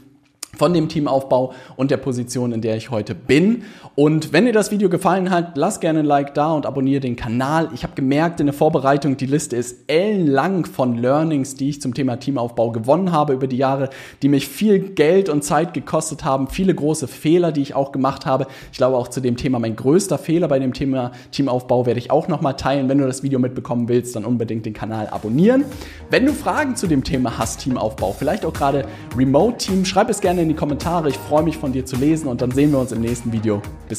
von 0.61 0.75
dem 0.75 0.91
Teamaufbau 0.91 1.55
und 1.77 1.91
der 1.91 1.97
Position, 1.97 2.53
in 2.53 2.61
der 2.61 2.77
ich 2.77 2.91
heute 2.91 3.15
bin. 3.15 3.63
Und 3.95 4.35
wenn 4.35 4.45
dir 4.45 4.53
das 4.53 4.71
Video 4.71 4.91
gefallen 4.91 5.31
hat, 5.31 5.57
lass 5.57 5.81
gerne 5.81 6.01
ein 6.01 6.05
Like 6.05 6.35
da 6.35 6.53
und 6.53 6.67
abonniere 6.67 7.01
den 7.01 7.17
Kanal. 7.17 7.71
Ich 7.75 7.83
habe 7.83 7.95
gemerkt 7.95 8.41
in 8.41 8.47
der 8.47 8.53
Vorbereitung, 8.53 9.17
die 9.17 9.25
Liste 9.25 9.57
ist 9.57 9.85
ellenlang 9.87 10.67
von 10.67 10.99
Learnings, 10.99 11.55
die 11.55 11.71
ich 11.71 11.81
zum 11.81 11.95
Thema 11.95 12.17
Teamaufbau 12.17 12.73
gewonnen 12.73 13.11
habe 13.11 13.33
über 13.33 13.47
die 13.47 13.57
Jahre, 13.57 13.89
die 14.21 14.29
mich 14.29 14.49
viel 14.49 14.81
Geld 14.81 15.31
und 15.31 15.43
Zeit 15.45 15.73
gekostet 15.73 16.27
haben, 16.27 16.49
viele 16.49 16.75
große 16.75 17.09
Fehler, 17.09 17.53
die 17.53 17.63
ich 17.63 17.75
auch 17.75 17.91
gemacht 17.91 18.27
habe. 18.27 18.47
Ich 18.71 18.77
glaube 18.77 18.99
auch 18.99 19.09
zu 19.09 19.23
dem 19.23 19.39
Thema, 19.39 19.61
mein 19.61 19.77
größter 19.77 20.19
Fehler 20.19 20.49
bei 20.49 20.59
dem 20.59 20.75
Thema 20.75 21.13
Teamaufbau 21.31 21.87
werde 21.87 22.01
ich 22.01 22.11
auch 22.11 22.29
nochmal 22.29 22.57
teilen. 22.57 22.91
Wenn 22.91 22.99
du 22.99 23.07
das 23.07 23.23
Video 23.23 23.39
mitbekommen 23.39 23.89
willst, 23.89 24.15
dann 24.15 24.27
unbedingt 24.27 24.67
den 24.67 24.75
Kanal 24.75 25.09
abonnieren. 25.11 25.65
Wenn 26.11 26.27
du 26.27 26.35
Fragen 26.35 26.77
zu 26.77 26.87
dem 26.87 27.03
Thema 27.03 27.39
hast, 27.39 27.61
Teamaufbau, 27.61 28.13
vielleicht 28.13 28.45
auch 28.45 28.53
gerade 28.53 28.85
Remote 29.17 29.57
Team, 29.57 29.87
schreib 29.87 30.11
es 30.11 30.21
gerne 30.21 30.50
in 30.51 30.57
die 30.57 30.59
Kommentare. 30.59 31.09
Ich 31.09 31.17
freue 31.17 31.45
mich 31.45 31.57
von 31.57 31.73
dir 31.73 31.87
zu 31.87 31.97
lesen 31.97 32.27
und 32.27 32.43
dann 32.43 32.51
sehen 32.51 32.73
wir 32.73 32.79
uns 32.81 32.93
im 32.93 33.01
nächsten 33.01 33.33
Video. 33.33 33.63
Bis 33.89 33.99